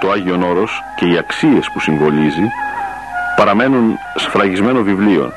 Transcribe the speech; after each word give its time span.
το 0.00 0.10
Άγιον 0.10 0.42
Όρος 0.42 0.82
και 0.96 1.06
οι 1.06 1.18
αξίες 1.18 1.70
που 1.72 1.80
συμβολίζει 1.80 2.50
παραμένουν 3.36 3.98
σφραγισμένο 4.14 4.82
βιβλίο. 4.82 5.32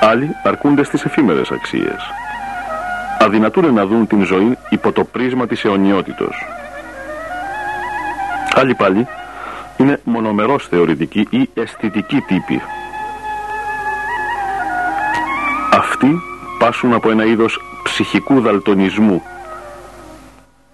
Άλλοι 0.00 0.36
αρκούνται 0.42 0.84
στις 0.84 1.04
εφήμερες 1.04 1.50
αξίες. 1.50 2.12
Αδυνατούν 3.18 3.74
να 3.74 3.86
δουν 3.86 4.06
την 4.06 4.24
ζωή 4.24 4.58
υπό 4.68 4.92
το 4.92 5.04
πρίσμα 5.04 5.46
της 5.46 5.64
αιωνιότητος. 5.64 6.46
Άλλοι 8.54 8.74
πάλι 8.74 9.06
είναι 9.76 10.00
μονομερός 10.04 10.66
θεωρητικοί 10.68 11.26
ή 11.30 11.50
αισθητικοί 11.54 12.20
τύποι. 12.20 12.62
Αυτοί 15.72 16.20
πάσουν 16.58 16.92
από 16.92 17.10
ένα 17.10 17.24
είδος 17.24 17.60
ψυχικού 17.82 18.40
δαλτονισμού. 18.40 19.22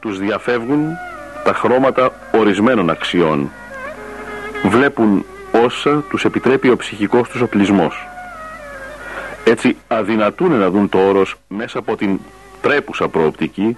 Τους 0.00 0.18
διαφεύγουν 0.18 0.88
τα 1.44 1.52
χρώματα 1.54 2.12
ορισμένων 2.34 2.90
αξιών. 2.90 3.50
Βλέπουν 4.64 5.24
όσα 5.64 6.04
τους 6.08 6.24
επιτρέπει 6.24 6.68
ο 6.70 6.76
ψυχικός 6.76 7.28
τους 7.28 7.40
οπλισμός. 7.40 8.08
Έτσι 9.44 9.76
αδυνατούν 9.88 10.52
να 10.52 10.70
δουν 10.70 10.88
το 10.88 10.98
όρος 10.98 11.36
μέσα 11.48 11.78
από 11.78 11.96
την 11.96 12.18
τρέπουσα 12.60 13.08
προοπτική, 13.08 13.76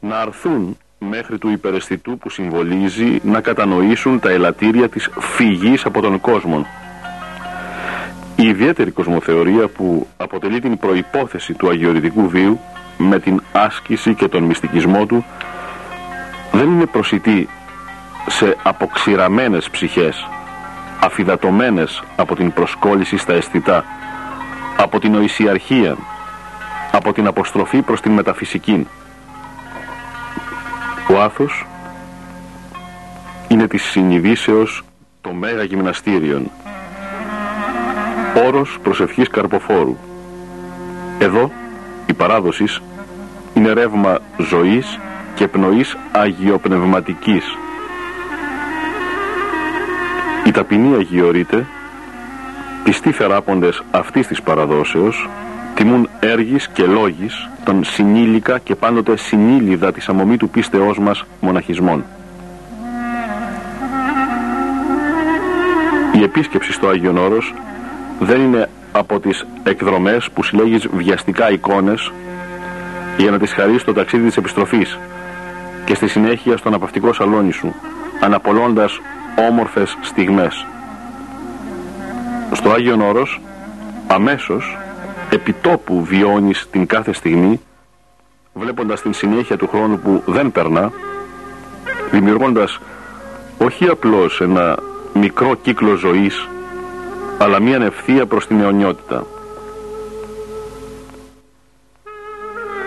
να 0.00 0.18
αρθούν 0.18 0.76
μέχρι 0.98 1.38
του 1.38 1.50
υπεραισθητού 1.50 2.18
που 2.18 2.30
συμβολίζει 2.30 3.20
να 3.22 3.40
κατανοήσουν 3.40 4.20
τα 4.20 4.30
ελαττήρια 4.30 4.88
της 4.88 5.10
φυγής 5.18 5.84
από 5.84 6.00
τον 6.00 6.20
κόσμο. 6.20 6.66
Η 8.36 8.46
ιδιαίτερη 8.46 8.90
κοσμοθεωρία 8.90 9.68
που 9.68 10.06
αποτελεί 10.16 10.60
την 10.60 10.78
προϋπόθεση 10.78 11.52
του 11.54 11.68
αγιορητικού 11.68 12.28
βίου 12.28 12.60
με 12.98 13.18
την 13.18 13.42
άσκηση 13.52 14.14
και 14.14 14.28
τον 14.28 14.42
μυστικισμό 14.42 15.06
του 15.06 15.24
δεν 16.52 16.70
είναι 16.70 16.86
προσιτή 16.86 17.48
σε 18.26 18.56
αποξηραμένες 18.62 19.70
ψυχές 19.70 20.28
αφιδατωμένες 21.00 22.02
από 22.16 22.36
την 22.36 22.52
προσκόλληση 22.52 23.16
στα 23.16 23.32
αισθητά 23.32 23.84
από 24.76 25.00
την 25.00 25.14
οησιαρχία 25.14 25.96
από 26.92 27.12
την 27.12 27.26
αποστροφή 27.26 27.82
προς 27.82 28.00
την 28.00 28.12
μεταφυσική. 28.12 28.86
Ο 31.10 31.20
άθος 31.20 31.66
είναι 33.48 33.66
της 33.66 33.82
συνειδήσεως 33.82 34.84
το 35.20 35.32
μέγα 35.32 35.62
γυμναστήριον 35.62 36.50
όρος 38.46 38.78
προσευχής 38.82 39.28
καρποφόρου. 39.28 39.96
Εδώ 41.18 41.50
η 42.06 42.12
παράδοσης 42.12 42.82
είναι 43.54 43.72
ρεύμα 43.72 44.18
ζωής 44.38 44.98
και 45.40 45.48
πνοής 45.48 45.96
αγιοπνευματικής. 46.12 47.44
Οι 50.46 50.50
ταπεινοί 50.50 50.94
αγιορείτε, 50.94 51.66
πιστοί 52.84 53.12
θεράποντες 53.12 53.82
αυτής 53.90 54.26
της 54.26 54.42
παραδόσεως, 54.42 55.28
τιμούν 55.74 56.08
έργης 56.20 56.68
και 56.68 56.82
λόγης 56.82 57.48
των 57.64 57.84
συνήλικα 57.84 58.58
και 58.58 58.74
πάντοτε 58.74 59.16
συνήλιδα 59.16 59.92
της 59.92 60.08
αμομή 60.08 60.36
του 60.36 60.48
πίστεώς 60.48 60.98
μας 60.98 61.24
μοναχισμών. 61.40 62.04
Η 66.12 66.22
επίσκεψη 66.22 66.72
στο 66.72 66.88
Άγιον 66.88 67.16
Όρος 67.16 67.54
δεν 68.18 68.40
είναι 68.40 68.68
από 68.92 69.20
τις 69.20 69.46
εκδρομές 69.62 70.30
που 70.30 70.42
συλλέγεις 70.42 70.88
βιαστικά 70.92 71.50
εικόνες 71.50 72.12
για 73.18 73.30
να 73.30 73.38
τις 73.38 73.52
χαρίσει 73.52 73.84
το 73.84 73.92
ταξίδι 73.92 74.26
της 74.26 74.36
επιστροφής 74.36 74.98
και 75.90 75.96
στη 75.96 76.08
συνέχεια 76.08 76.56
στο 76.56 76.68
αναπαυτικό 76.68 77.12
σαλόνι 77.12 77.52
σου, 77.52 77.74
αναπολώντας 78.20 79.00
όμορφες 79.48 79.96
στιγμές. 80.00 80.66
Στο 82.52 82.70
Άγιον 82.70 83.00
Όρος, 83.00 83.40
αμέσως, 84.06 84.78
επιτόπου 85.30 86.04
βιώνεις 86.04 86.68
την 86.70 86.86
κάθε 86.86 87.12
στιγμή, 87.12 87.60
βλέποντας 88.52 89.02
την 89.02 89.12
συνέχεια 89.12 89.56
του 89.56 89.68
χρόνου 89.68 89.98
που 89.98 90.22
δεν 90.26 90.52
περνά, 90.52 90.92
δημιουργώντας 92.10 92.80
όχι 93.58 93.88
απλώς 93.88 94.40
ένα 94.40 94.78
μικρό 95.14 95.54
κύκλο 95.54 95.94
ζωής, 95.94 96.48
αλλά 97.38 97.60
μια 97.60 97.76
ευθεία 97.82 98.26
προς 98.26 98.46
την 98.46 98.60
αιωνιότητα. 98.60 99.26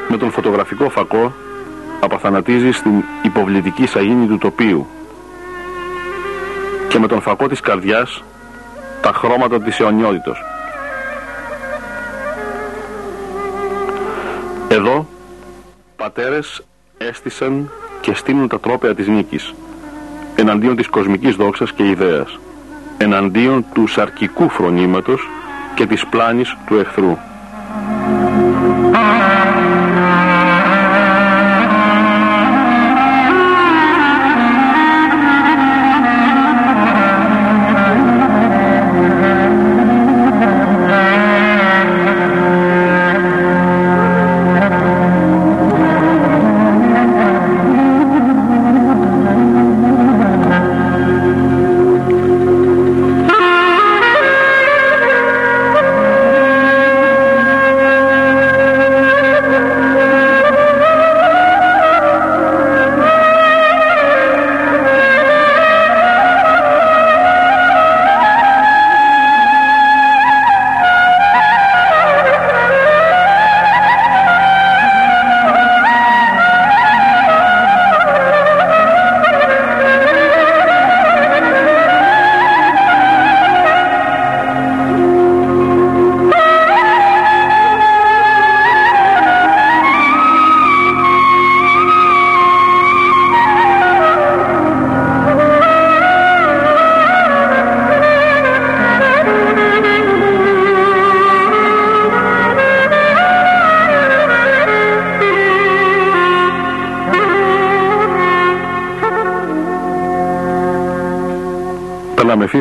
Με 0.09 0.17
τον 0.17 0.31
φωτογραφικό 0.31 0.89
φακό 0.89 1.33
απαθανατίζει 2.03 2.72
στην 2.72 3.03
υποβλητική 3.22 3.86
σαγίνη 3.86 4.28
του 4.28 4.38
τοπίου 4.38 4.88
και 6.88 7.00
με 7.00 7.08
τον 7.08 7.22
φακό 7.22 7.47
της 7.47 7.59
καρδιάς 7.59 8.24
τα 9.02 9.12
χρώματα 9.14 9.62
της 9.62 9.80
αιωνιότητος. 9.80 10.44
Εδώ 14.68 15.08
πατέρες 15.96 16.64
έστησαν 16.97 17.69
και 18.02 18.14
στείλουν 18.14 18.47
τα 18.47 18.59
τρόπια 18.59 18.96
της 18.96 19.08
νίκης 19.08 19.53
εναντίον 20.35 20.75
της 20.75 20.88
κοσμικής 20.88 21.35
δόξας 21.35 21.72
και 21.72 21.88
ιδέας 21.88 22.40
εναντίον 22.97 23.66
του 23.74 23.88
σαρκικού 23.88 24.50
φρονήματος 24.50 25.30
και 25.75 25.85
της 25.85 26.06
πλάνης 26.06 26.58
του 26.68 26.75
εχθρού. 26.75 27.18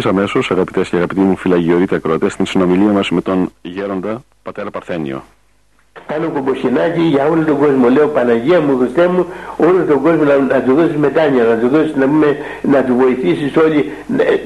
Ευθύς 0.02 0.18
αμέσως, 0.18 0.50
αγαπητές 0.50 0.88
και 0.88 0.96
αγαπητοί 0.96 1.20
μου 1.20 1.36
φυλαγιορείτε 1.36 1.94
ακροατές, 1.96 2.32
στην 2.32 2.46
συνομιλία 2.46 2.92
μας 2.92 3.10
με 3.10 3.20
τον 3.20 3.52
Γέροντα 3.62 4.22
Πατέρα 4.42 4.70
Παρθένιο. 4.70 5.22
Κάνω 6.06 6.28
κομποσινάκι 6.28 7.00
για 7.00 7.28
όλο 7.28 7.44
τον 7.44 7.58
κόσμο. 7.58 7.88
Λέω 7.88 8.08
Παναγία 8.08 8.60
μου, 8.60 8.78
Χριστέ 8.78 9.06
μου, 9.06 9.26
όλο 9.56 9.84
τον 9.84 10.02
κόσμο 10.02 10.24
να, 10.24 10.38
να 10.38 10.62
του 10.62 10.74
δώσεις 10.74 10.96
μετάνοια, 10.96 11.44
να 11.44 11.56
του 11.56 11.68
δώσεις 11.68 11.94
να, 11.94 12.06
με, 12.06 12.36
να 12.62 12.84
του 12.84 12.94
βοηθήσεις 12.94 13.56
όλοι 13.56 13.92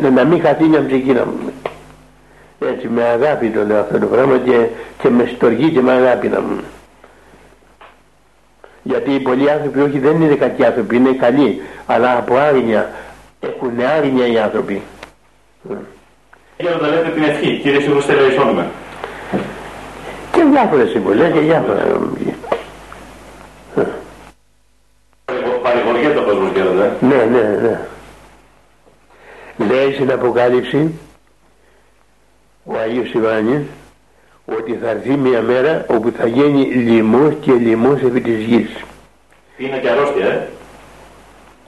να, 0.00 0.10
να, 0.10 0.24
μην 0.24 0.40
χαθεί 0.40 0.64
μια 0.64 0.86
ψυχή 0.86 1.12
να 1.12 1.24
μου. 1.24 1.52
Έτσι 2.60 2.88
με 2.88 3.02
αγάπη 3.02 3.48
το 3.48 3.64
λέω 3.64 3.80
αυτό 3.80 3.98
το 3.98 4.06
πράγμα 4.06 4.38
και, 4.38 4.66
και 5.02 5.08
με 5.08 5.30
στοργή 5.36 5.70
και 5.70 5.80
με 5.80 5.92
αγάπη 5.92 6.28
να 6.28 6.40
μου. 6.40 6.60
Γιατί 8.82 9.10
οι 9.10 9.20
πολλοί 9.20 9.50
άνθρωποι 9.50 9.80
όχι 9.80 9.98
δεν 9.98 10.20
είναι 10.20 10.34
κακοί 10.34 10.64
άνθρωποι, 10.64 10.96
είναι 10.96 11.12
καλοί, 11.12 11.62
αλλά 11.86 12.18
από 12.18 12.36
άγνοια 12.36 12.90
έχουν 13.40 13.72
άγνοια 13.96 14.26
οι 14.26 14.38
άνθρωποι. 14.38 14.82
Για 16.58 16.70
να 16.80 16.88
λέτε 16.88 17.08
την 17.08 17.22
ευχή, 17.22 17.58
κύριε 17.58 17.80
Σιγουστέλα 17.80 18.66
Και 20.32 20.42
διάφορες 20.50 20.90
συμβολές 20.90 21.32
και 21.32 21.38
διάφορα. 21.38 22.00
Παρηγοριέται 25.62 26.18
ο 26.18 26.22
κόσμος 26.22 26.50
γέροντα. 26.54 26.96
Ναι, 27.00 27.14
Ναι, 27.14 27.24
ναι, 27.24 27.56
ναι. 27.60 27.80
Λέει 29.68 29.92
στην 29.92 30.12
Αποκάλυψη 30.12 30.90
ο 32.64 32.76
Αγίος 32.78 33.12
Ιωάννης 33.12 33.62
ότι 34.44 34.78
θα 34.82 34.88
έρθει 34.90 35.16
μια 35.16 35.42
μέρα 35.42 35.84
όπου 35.88 36.12
θα 36.18 36.26
γίνει 36.26 36.64
λοιμός 36.64 37.34
και 37.40 37.52
λοιμός 37.52 38.00
επί 38.02 38.20
της 38.20 38.44
γης. 38.44 38.68
Είναι 39.56 39.78
και 39.78 39.88
αρρώστια, 39.88 40.26
ε. 40.26 40.48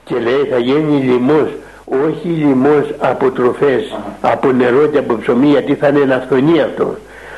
Και 0.03 0.19
λέει 0.19 0.45
θα 0.49 0.57
γίνει 0.57 0.99
λοιμός, 1.03 1.49
όχι 1.89 2.27
λοιμός 2.27 2.93
από 2.99 3.31
τροφές, 3.31 3.97
από 4.21 4.51
νερό 4.51 4.87
και 4.87 4.97
από 4.97 5.17
ψωμί, 5.17 5.47
γιατί 5.47 5.75
θα 5.75 5.87
είναι 5.87 6.13
αυθονία 6.13 6.65
αυτό. 6.65 6.95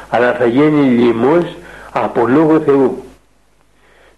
Αλλά 0.09 0.33
θα 0.33 0.45
γίνει 0.45 0.89
λοιμός 0.89 1.43
από 1.91 2.27
λόγο 2.27 2.59
Θεού. 2.59 3.03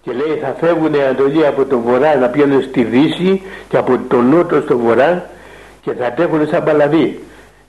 Και 0.01 0.11
λέει 0.11 0.37
θα 0.41 0.55
φεύγουν 0.59 0.93
οι 0.93 1.01
Ανατολοί 1.01 1.45
από 1.45 1.65
τον 1.65 1.81
βορρά 1.81 2.15
να 2.15 2.27
πιάνουν 2.27 2.61
στη 2.61 2.83
δύση 2.83 3.41
και 3.69 3.77
από 3.77 3.99
τον 4.07 4.29
νότο 4.29 4.61
στο 4.61 4.77
βορρά 4.77 5.29
και 5.81 5.91
θα 5.93 6.11
τρέχουν 6.11 6.47
σαν 6.47 6.63
παλαβή. 6.63 7.19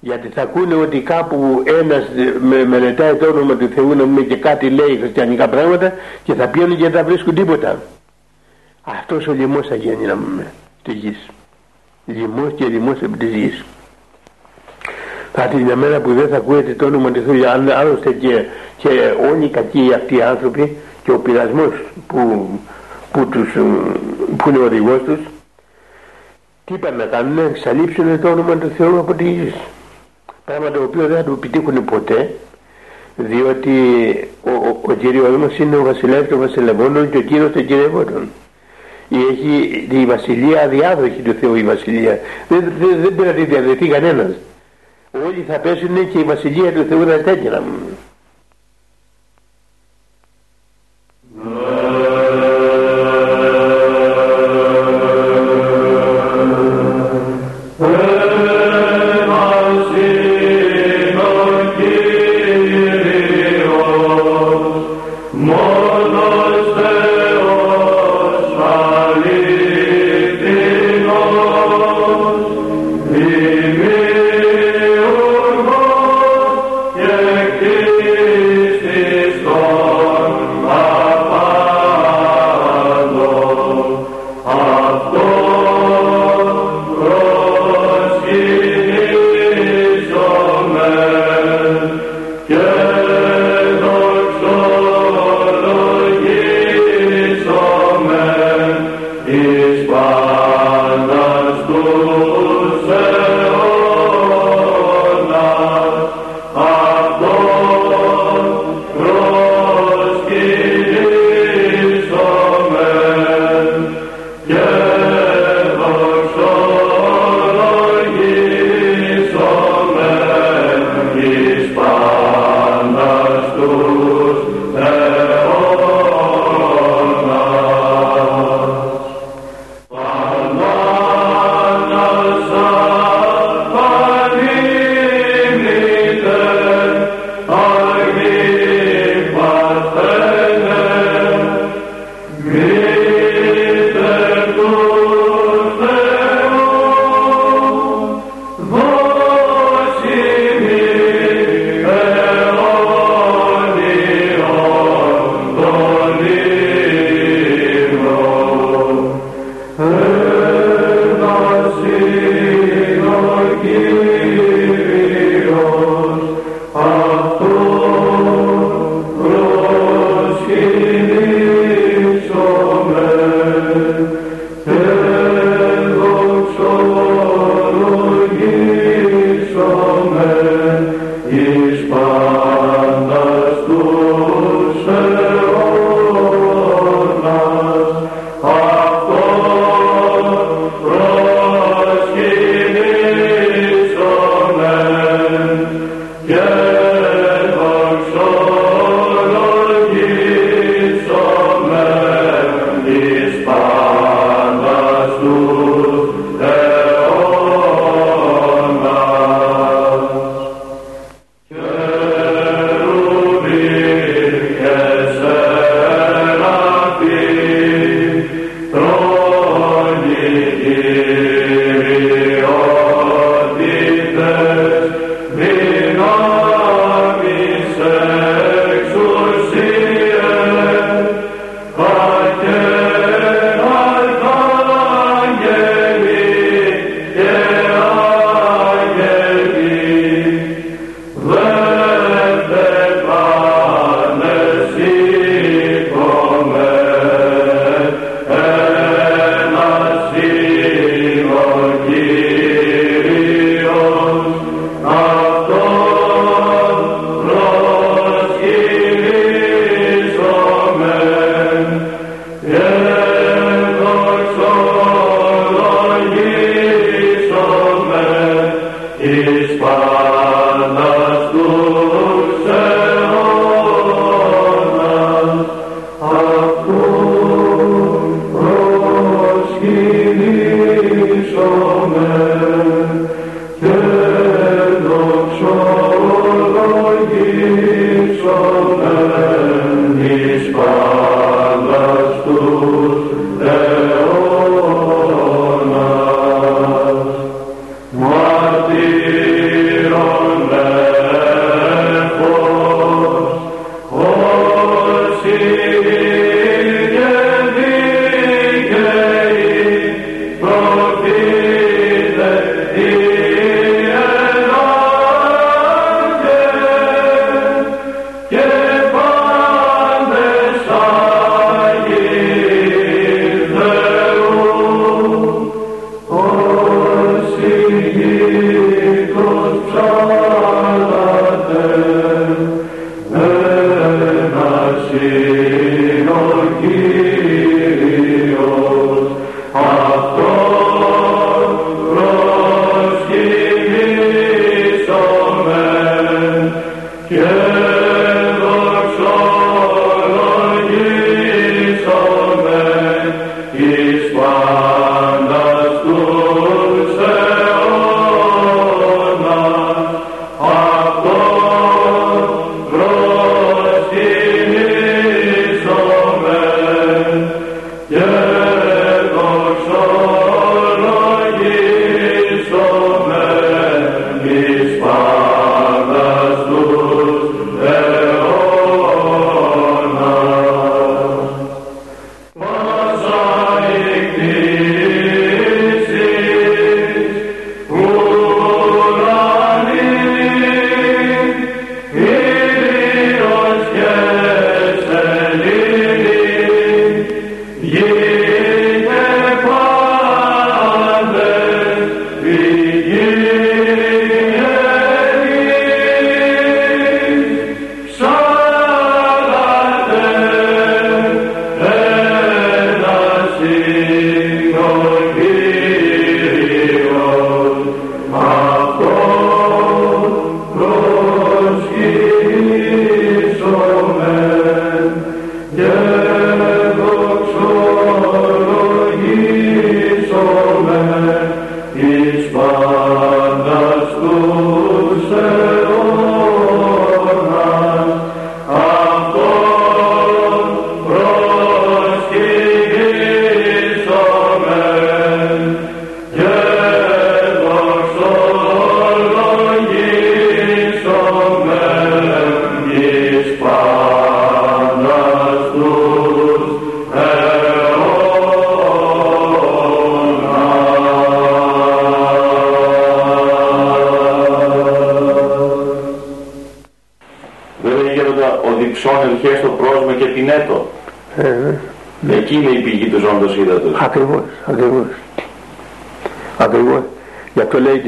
Γιατί 0.00 0.28
θα 0.28 0.42
ακούνε 0.42 0.74
ότι 0.74 1.00
κάπου 1.00 1.62
ένας 1.80 2.04
με, 2.40 2.64
μελετάει 2.64 3.14
το 3.14 3.26
όνομα 3.26 3.54
του 3.54 3.68
Θεού 3.74 3.94
να 3.94 4.04
μην 4.04 4.28
και 4.28 4.36
κάτι 4.36 4.70
λέει 4.70 4.96
χριστιανικά 5.00 5.48
πράγματα 5.48 5.92
και 6.24 6.34
θα 6.34 6.46
πιάνουν 6.48 6.76
και 6.76 6.82
δεν 6.82 6.92
θα 6.92 7.04
βρίσκουν 7.04 7.34
τίποτα. 7.34 7.82
Αυτός 8.82 9.26
ο 9.26 9.32
λοιμός 9.32 9.66
θα 9.66 9.74
γίνει 9.74 10.06
να 10.06 10.14
πούμε 10.14 10.52
της 10.82 10.94
γης. 10.94 11.28
Λοιμός 12.06 12.52
και 12.56 12.64
λοιμός 12.64 13.00
επί 13.02 13.16
της 13.16 13.34
γης. 13.34 13.64
Θα 15.32 15.42
έρθει 15.42 15.56
μια 15.56 15.76
μέρα 15.76 16.00
που 16.00 16.14
δεν 16.14 16.28
θα 16.28 16.36
ακούετε 16.36 16.72
το 16.72 16.84
όνομα 16.84 17.10
του 17.10 17.22
Θεού. 17.26 17.48
Άλλωστε 17.74 18.12
και, 18.12 18.44
και 18.76 18.88
όλοι 19.30 19.44
οι 19.44 19.48
κακοί 19.48 19.92
αυτοί 19.94 20.16
οι 20.16 20.22
άνθρωποι 20.22 20.76
και 21.04 21.10
ο 21.10 21.18
πειρασμός 21.18 21.72
που, 22.06 22.48
που, 23.12 23.26
τους, 23.26 23.52
που 24.36 24.48
είναι 24.48 24.58
ο 24.58 24.64
οδηγός 24.64 25.02
τους 25.04 25.18
τι 26.64 26.74
είπαν 26.74 26.96
να 26.96 27.04
κάνουν, 27.04 27.34
να 27.34 27.42
εξαλείψουν 27.42 28.20
το 28.20 28.28
όνομα 28.28 28.56
του 28.56 28.72
Θεού 28.76 28.98
από 28.98 29.14
τη 29.14 29.24
γης. 29.24 29.54
Πράγμα 30.44 30.70
το 30.70 30.82
οποίο 30.82 31.06
δεν 31.06 31.16
θα 31.16 31.24
το 31.24 31.32
επιτύχουν 31.32 31.84
ποτέ, 31.84 32.34
διότι 33.16 33.78
ο, 34.42 34.50
ο, 34.50 34.80
ο 34.82 34.92
Κύριος 34.92 35.36
μας 35.36 35.58
είναι 35.58 35.76
ο 35.76 35.82
βασιλεύς 35.82 36.28
των 36.28 36.38
βασιλευόντων 36.38 37.10
και 37.10 37.16
ο 37.16 37.22
Κύριος 37.22 37.52
των 37.52 37.66
κυριευόντων. 37.66 38.28
Έχει 39.10 39.86
τη 39.88 40.06
βασιλεία 40.06 40.62
αδιάδοχη 40.62 41.22
του 41.22 41.32
Θεού 41.40 41.54
η 41.54 41.62
βασιλεία. 41.62 42.20
Δεν, 42.48 42.72
δεν, 42.78 43.00
δεν 43.02 43.12
μπορεί 43.12 43.28
να 43.28 43.34
τη 43.34 43.44
διαδεθεί 43.44 43.88
κανένας. 43.88 44.32
Όλοι 45.26 45.44
θα 45.48 45.58
πέσουν 45.58 46.10
και 46.12 46.18
η 46.18 46.22
βασιλεία 46.22 46.72
του 46.72 46.84
Θεού 46.88 47.04
θα 47.04 47.18
τέτοια. 47.18 47.62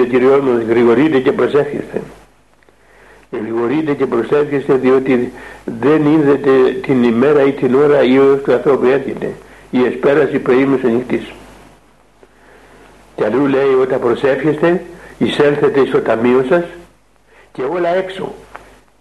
Κυριός 0.06 0.40
μας 0.40 0.62
γρηγορείτε 0.68 1.18
και 1.18 1.32
προσεύχεστε. 1.32 2.02
Γρηγορείτε 3.30 3.92
και 3.92 4.06
προσεύχεστε 4.06 4.74
διότι 4.74 5.32
δεν 5.64 6.06
είδετε 6.06 6.50
την 6.82 7.02
ημέρα 7.02 7.42
ή 7.46 7.52
την 7.52 7.74
ώρα 7.74 8.02
ή 8.02 8.18
ως 8.18 8.40
του 8.42 8.52
ανθρώπου 8.52 8.86
έρχεται. 8.86 9.32
Η 9.70 9.84
εσπέραση 9.84 10.38
προήμους 10.38 10.82
νυχτής. 10.82 11.32
Και 13.16 13.24
αλλού 13.24 13.46
λέει 13.46 13.74
όταν 13.80 14.00
προσεύχεστε 14.00 14.82
εισέλθετε 15.18 15.86
στο 15.86 16.00
ταμείο 16.00 16.44
σας 16.48 16.64
και 17.52 17.62
όλα 17.62 17.88
έξω. 17.88 18.34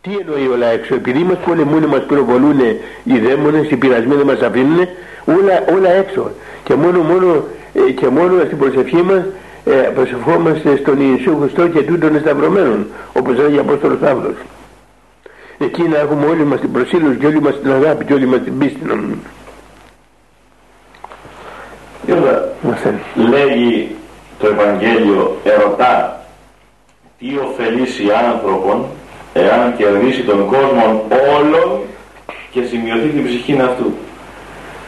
Τι 0.02 0.12
εννοεί 0.20 0.48
όλα 0.48 0.68
έξω, 0.68 0.96
επειδή 0.96 1.20
μας 1.20 1.38
πολεμούν, 1.46 1.86
μας 1.86 2.06
πυροβολούν 2.06 2.60
οι 3.04 3.20
δαίμονες, 3.20 3.70
οι 3.70 3.76
πειρασμοί 3.76 4.16
δεν 4.16 4.26
μας 4.26 4.42
αφήνουν, 4.42 4.88
όλα, 5.26 5.64
όλα 5.76 5.90
έξω 5.90 6.32
και 6.64 6.76
μόνο, 6.76 7.00
μόνο, 7.02 7.44
ε, 7.74 7.92
και 7.92 8.08
μόνο 8.08 8.44
στην 8.46 8.58
προσευχή 8.58 9.02
μας 9.02 9.24
ε, 9.66 9.72
προσευχόμαστε 9.72 10.76
στον 10.76 10.98
Ιησού 11.00 11.38
Χριστό 11.40 11.68
και 11.68 11.84
τούτον 11.84 12.16
εσταυρωμένων 12.16 12.88
όπως 13.14 13.38
λέγει 13.38 13.58
ο 13.58 13.62
Απόστολος 13.62 13.98
Παύλος. 14.00 14.36
Εκεί 15.58 15.82
να 15.82 15.98
έχουμε 15.98 16.26
όλοι 16.26 16.44
μας 16.44 16.60
την 16.60 16.72
προσήλωση 16.72 17.18
και 17.18 17.26
όλοι 17.26 17.42
μας 17.42 17.60
την 17.62 17.72
αγάπη 17.72 18.06
και 18.06 18.14
όλοι 18.14 18.26
μας 18.26 18.40
την 18.44 18.58
πίστη 18.58 18.80
λέγει 23.16 23.96
το 24.40 24.48
Ευαγγέλιο 24.48 25.38
ερωτά 25.44 26.26
τι 27.20 27.38
ωφελήσει 27.38 28.04
άνθρωπον 28.32 28.86
εάν 29.34 29.76
κερδίσει 29.78 30.22
τον 30.22 30.48
κόσμο 30.48 31.06
όλο 31.38 31.84
και 32.52 32.64
σημειωθεί 32.64 33.08
την 33.08 33.26
ψυχή 33.26 33.60
αυτού 33.62 33.94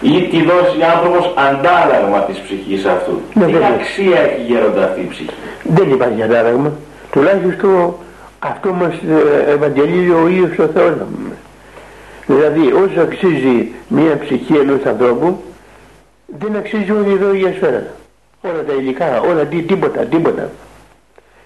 ή 0.02 0.28
τη 0.28 0.44
δώσει 0.44 0.82
άνθρωπος 0.96 1.34
αντάλλαγμα 1.36 2.20
της 2.20 2.40
ψυχής 2.40 2.86
αυτού. 2.86 3.22
Ναι, 3.34 3.46
Τι 3.46 3.54
αξία 3.56 4.20
έχει 4.20 4.42
γέροντα 4.42 4.84
αυτή 4.84 5.02
η 5.02 5.08
ψυχή; 5.10 5.30
Δεν 5.64 5.92
υπάρχει 5.92 6.22
αντάλλαγμα. 6.22 6.72
Τουλάχιστον 7.12 7.96
αυτό 8.40 8.74
μας 8.74 8.94
ε, 8.94 9.52
ευαγγελίζει 9.52 10.12
ο 10.12 10.28
ίδιος 10.28 10.58
ο 10.58 10.68
Θεός 10.74 10.94
Δηλαδή 12.26 12.72
όσο 12.72 13.02
αξίζει 13.02 13.72
μια 13.88 14.18
ψυχή 14.18 14.54
ενός 14.54 14.86
ανθρώπου 14.86 15.42
δεν 16.28 16.56
αξίζει 16.56 16.92
όλη 16.92 17.12
εδώ 17.12 17.34
η 17.34 17.54
σφαίρα. 17.56 17.88
Όλα 18.42 18.64
τα 18.64 18.74
υλικά, 18.74 19.22
όλα 19.22 19.46
τί, 19.46 19.62
τίποτα, 19.62 20.06
τίποτα. 20.06 20.50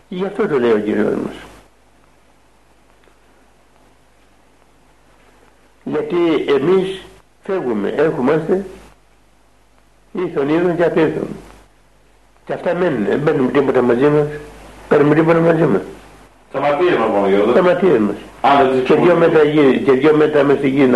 Γι' 0.07 0.25
αυτό 0.25 0.47
το 0.47 0.59
λέει 0.59 0.71
ο 0.71 0.79
Κύριος 0.79 1.13
μας. 1.25 1.35
Γιατί 5.83 6.17
εμείς 6.47 7.01
φεύγουμε, 7.43 7.93
έρχομαστε 7.97 8.65
ήρθον 10.11 10.49
ήρθον 10.49 10.75
και 10.75 10.83
απήρθον 10.83 11.27
και 12.45 12.53
αυτά 12.53 12.75
μένουν, 12.75 13.05
δεν 13.05 13.23
παίρνουμε 13.23 13.51
τίποτα 13.51 13.81
μαζί 13.81 14.07
μας 14.07 14.27
παίρνουμε 14.91 15.15
τίποτα 15.15 15.39
μαζί 15.39 15.63
μας. 15.63 15.81
Τα 16.51 16.59
ματήρια 16.59 16.97
μας 16.97 17.09
μόνο 17.09 17.27
Γιώργο. 17.27 17.51
Τα 17.51 17.61
ματήρια 17.61 17.99
μας. 17.99 18.15
Και 18.83 18.93
δυο 18.95 19.15
μέτρα 19.15 19.43
γη, 19.43 19.81
και 19.85 19.91
δυο 19.91 20.15
μέτρα 20.15 20.43
μες 20.43 20.57
στη 20.57 20.69
γη 20.69 20.89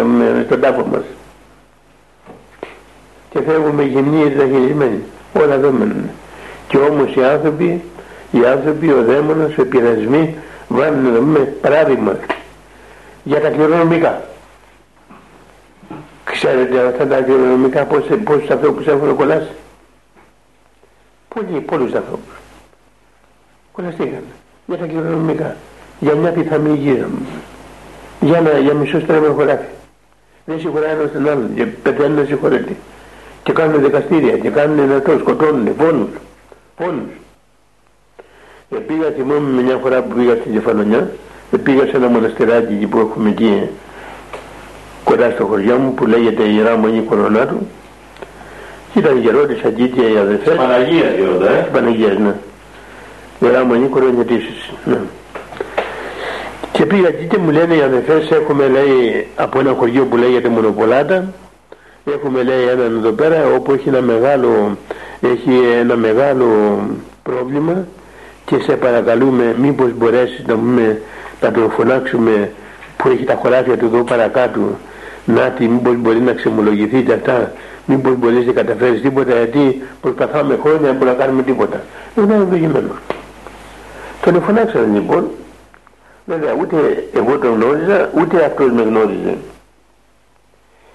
στον 0.46 0.62
τάφο 0.62 0.86
μας. 0.86 1.04
Και 3.30 3.40
φεύγουμε 3.42 3.84
γυμνοί 3.84 4.34
ραχιλισμένοι 4.38 5.00
όλα 5.34 5.54
εδώ 5.54 5.72
μένουν. 5.72 6.10
Και 6.68 6.78
όμως 6.78 7.16
οι 7.16 7.24
άνθρωποι, 7.24 7.84
οι 8.32 8.46
άνθρωποι, 8.46 8.92
ο 8.92 9.04
δαίμονας, 9.04 9.56
οι 9.56 9.66
πειρασμοί 9.66 10.36
βάλουν 10.68 11.24
με 11.24 11.40
παράδειγμα 11.40 12.18
για 13.24 13.42
τα 13.42 13.50
κληρονομικά. 13.50 14.22
Ξέρετε 16.36 16.88
αυτά 16.88 17.08
τα 17.08 17.22
κληρονομικά 17.22 17.84
πόσους, 17.86 18.18
πόσους 18.24 18.50
ανθρώπους 18.50 18.88
έχουν 18.88 19.16
κολλάσει. 19.16 19.52
Πολλοί, 21.28 21.62
πολλούς 21.62 21.94
ανθρώπους. 21.94 22.36
Κολλαστήκαν 23.72 24.24
για 24.66 24.78
τα 24.78 24.86
κληρονομικά. 24.86 25.56
Για 26.00 26.16
μια 26.16 26.32
πιθανή 26.32 26.76
γύρω 26.76 27.08
Για, 28.20 28.38
ένα, 28.38 28.58
για 28.58 28.74
μισό 28.74 29.00
στρέμμα 29.00 29.28
χωράφι. 29.28 29.66
Δεν 30.46 30.60
συγχωράει 30.60 30.92
ένας 30.92 31.12
τον 31.12 31.30
άλλον 31.30 31.56
και 31.56 31.66
πεθαίνουν 31.66 32.18
να 32.18 32.26
συγχωρέται. 32.26 32.76
Και 33.44 33.52
κάνουν 33.52 33.82
δικαστήρια 33.82 34.38
και 34.38 34.50
κάνουν 34.50 34.80
ενατό, 34.80 35.18
σκοτώνουν, 35.20 35.76
πόνους. 35.76 36.10
Πόνους. 36.76 37.12
Και 38.70 38.76
πήγα 38.76 39.12
θυμόμαι 39.16 39.62
μια 39.62 39.78
φορά 39.78 40.02
που 40.02 40.16
πήγα 40.16 40.36
στην 40.36 40.52
Κεφαλονιά 40.52 41.12
και 41.52 41.58
πήγα 41.58 41.86
σε 41.86 41.96
ένα 41.96 42.08
μοναστεράκι 42.08 42.88
που 42.90 43.00
έχουμε 43.00 43.30
εκεί 43.30 43.70
κοντά 45.06 45.30
στο 45.30 45.46
χωριό 45.46 45.78
μου 45.78 45.94
που 45.94 46.06
λέγεται 46.06 46.44
Ιερά 46.44 46.78
Μονή 46.78 47.02
Κορονάτου 47.02 47.68
και 48.94 49.00
ήταν 49.00 49.18
γερόντες 49.18 49.64
αγγίτια 49.66 50.10
οι 50.10 50.18
αδερφές. 50.18 50.56
Παναγίας 50.56 51.14
γερόντα, 51.18 51.50
ε. 51.50 51.70
Παναγίας, 51.74 52.18
ναι. 52.18 52.36
Ιερά 53.40 53.64
Μονή 53.64 53.88
Κορονιατήσεις, 53.88 54.72
ναι. 54.86 55.00
Και 56.72 56.86
πήγα 56.86 57.08
εκεί 57.08 57.26
και 57.26 57.38
μου 57.38 57.52
λένε 57.52 57.76
οι 57.76 57.82
αδερφές 57.82 58.32
έχουμε 58.32 58.68
λέει 58.68 59.28
από 59.36 59.60
ένα 59.60 59.74
χωριό 59.78 60.04
που 60.06 60.18
λέγεται 60.18 60.50
Μονοπολάτα 60.50 61.34
έχουμε 62.14 62.44
λέει 62.44 62.68
έναν 62.72 62.98
εδώ 62.98 63.12
πέρα 63.12 63.46
όπου 63.56 63.74
έχει 63.74 63.90
ένα 63.90 64.02
μεγάλο, 64.02 64.78
έχει 65.22 65.52
ένα 65.80 65.96
μεγάλο 65.96 66.48
πρόβλημα 67.24 67.88
και 68.46 68.56
σε 68.60 68.72
παρακαλούμε 68.72 69.56
μήπως 69.62 69.92
μπορέσεις 69.98 70.46
να, 70.48 70.56
πούμε, 70.56 71.02
να 71.42 71.52
τον 71.52 71.72
φωνάξουμε 71.72 72.52
που 72.98 73.10
έχει 73.10 73.24
τα 73.24 73.34
χωράφια 73.34 73.78
του 73.78 73.86
εδώ 73.86 74.04
παρακάτω 74.04 74.60
να 75.26 75.50
τη 75.50 75.68
μήπως 75.68 75.96
μπορεί 75.96 76.20
να 76.20 76.34
ξεμολογηθεί 76.34 77.04
και 77.04 77.14
αυτά. 77.14 77.52
Μήπως 77.86 78.16
μπορείς 78.16 78.46
να 78.46 78.52
καταφέρεις 78.52 79.02
τίποτα 79.02 79.34
γιατί 79.36 79.82
προσπαθάμε 80.02 80.58
χρόνια 80.62 80.88
να 80.88 80.94
μπορούμε 80.94 81.12
να 81.12 81.24
κάνουμε 81.24 81.44
τίποτα. 81.44 81.84
Δεν 82.16 82.24
είναι 82.24 82.34
ευλογημένο 82.36 82.90
τον 84.32 84.42
φωνάξαμε 84.42 85.00
λοιπόν. 85.00 85.30
Βέβαια 86.26 86.54
ούτε 86.60 87.08
εγώ 87.14 87.38
τον 87.38 87.54
γνώριζα 87.54 88.10
ούτε 88.14 88.46
αυτός 88.46 88.72
με 88.72 88.82
γνώριζε. 88.82 89.38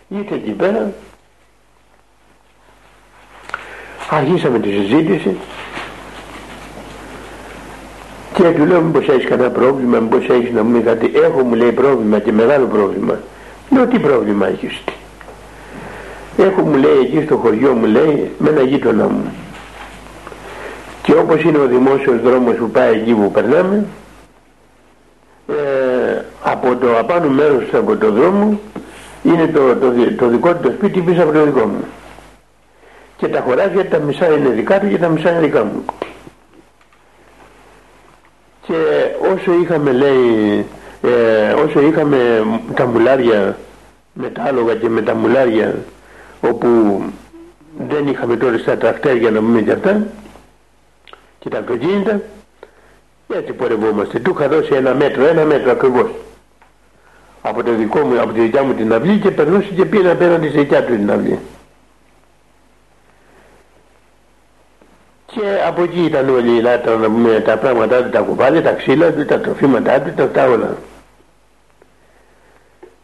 Ήρθε 0.09 0.35
εκεί 0.35 0.51
πέρα. 0.51 0.93
Αρχίσαμε 4.11 4.59
τη 4.59 4.71
συζήτηση. 4.71 5.37
Και 8.35 8.43
του 8.43 8.67
λέω 8.67 8.81
μήπως 8.81 9.09
έχεις 9.09 9.29
κανένα 9.29 9.51
πρόβλημα, 9.51 9.99
μήπως 9.99 10.29
έχεις 10.29 10.53
να 10.53 10.63
μου 10.63 10.73
πεις 10.73 10.85
κάτι. 10.85 11.13
Έχω 11.15 11.43
μου 11.43 11.55
λέει 11.55 11.73
πρόβλημα 11.73 12.19
και 12.19 12.33
μεγάλο 12.33 12.67
πρόβλημα. 12.67 13.19
Λέω 13.71 13.87
τι 13.87 13.99
πρόβλημα 13.99 14.47
έχεις. 14.47 14.83
Έχω 16.37 16.61
μου 16.61 16.77
λέει 16.77 16.99
εκεί 17.03 17.23
στο 17.25 17.37
χωριό 17.37 17.75
μου 17.75 17.87
λέει 17.87 18.31
με 18.39 18.49
ένα 18.49 18.63
γείτονα 18.63 19.09
μου. 19.09 19.33
Και 21.03 21.15
όπως 21.15 21.43
είναι 21.43 21.59
ο 21.59 21.67
δημόσιος 21.67 22.21
δρόμος 22.21 22.57
που 22.57 22.71
πάει 22.71 22.95
εκεί 22.95 23.15
που 23.15 23.31
περνάμε 23.31 23.87
ε, 25.49 26.25
από 26.43 26.77
το 26.77 26.99
απάνω 26.99 27.29
μέρος 27.29 27.65
από 27.73 27.97
το 27.97 28.13
δρόμο 28.13 28.61
είναι 29.23 29.47
το, 29.47 29.77
το, 29.77 29.93
το 30.17 30.29
δικό 30.29 30.55
του 30.55 30.61
το 30.63 30.71
σπίτι 30.71 31.01
πίσω 31.01 31.23
από 31.23 31.33
το 31.33 31.45
δικό 31.45 31.67
μου. 31.67 31.85
Και 33.17 33.29
τα 33.29 33.41
χωράφια 33.41 33.89
τα 33.89 33.99
μισά 33.99 34.27
είναι 34.27 34.49
δικά 34.49 34.81
του 34.81 34.89
και 34.89 34.99
τα 34.99 35.09
μισά 35.09 35.31
είναι 35.31 35.41
δικά 35.41 35.65
μου 35.65 35.85
και 38.71 38.77
όσο 39.35 39.53
είχαμε 39.63 39.93
λέει 39.93 40.67
ε, 41.03 41.53
όσο 41.53 41.81
είχαμε 41.81 42.45
τα 42.75 42.87
μουλάρια 42.87 43.57
με 44.13 44.29
τα 44.29 44.43
άλογα 44.43 44.75
και 44.75 44.89
με 44.89 45.03
τα 45.03 45.15
μουλάρια 45.15 45.75
όπου 46.41 47.03
δεν 47.89 48.07
είχαμε 48.07 48.37
τώρα 48.37 48.59
στα 48.59 48.77
τρακτέρια 48.77 49.31
να 49.31 49.41
πούμε 49.41 49.63
και 49.63 49.73
αυτά. 49.73 50.07
Και 51.39 51.49
τα 51.49 51.59
αυτοκίνητα 51.59 52.21
έτσι 53.35 53.53
πορευόμαστε. 53.53 54.19
Του 54.19 54.35
είχα 54.37 54.49
δώσει 54.49 54.75
ένα 54.75 54.95
μέτρο 54.95 55.27
ένα 55.27 55.45
μέτρο 55.45 55.71
ακριβώς. 55.71 56.11
Από, 57.43 57.63
το 57.63 57.75
δικό 57.75 58.01
μου, 58.01 58.21
από 58.21 58.33
τη 58.33 58.41
δικιά 58.41 58.63
μου 58.63 58.75
την 58.75 58.93
αυλή 58.93 59.19
και 59.19 59.31
περνούσε 59.31 59.69
και 59.77 59.85
πήρε 59.85 60.11
απέναντι 60.11 60.49
στη 60.49 60.59
δικιά 60.59 60.85
του 60.85 60.97
την 60.97 61.11
αυλή. 61.11 61.39
Και 65.27 65.41
από 65.67 65.83
εκεί 65.83 66.05
ήταν 66.05 66.29
όλοι 66.29 66.57
οι 66.57 66.61
λάτρα 66.61 66.97
να 66.97 67.07
πούμε 67.07 67.41
τα 67.41 67.57
πράγματά 67.57 68.03
του, 68.03 68.11
τα 68.11 68.21
κουβάλια, 68.21 68.63
τα 68.63 68.73
ξύλα 68.73 69.13
του, 69.13 69.25
τα 69.25 69.41
τροφήματά 69.41 70.01
του, 70.01 70.13
τα, 70.17 70.29
τα 70.29 70.45
όλα. 70.45 70.77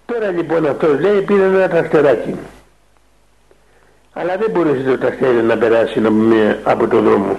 Τώρα 0.06 0.30
λοιπόν 0.30 0.66
αυτός 0.66 1.00
λέει 1.00 1.20
πήρε 1.20 1.44
ένα 1.44 1.68
τραχτεράκι. 1.68 2.36
Αλλά 4.12 4.36
δεν 4.36 4.50
μπορούσε 4.50 4.82
το 4.82 4.98
τραχτέρι 4.98 5.42
να 5.42 5.58
περάσει 5.58 6.00
να 6.00 6.08
πούμε, 6.08 6.60
από 6.64 6.88
τον 6.88 7.04
δρόμο. 7.04 7.36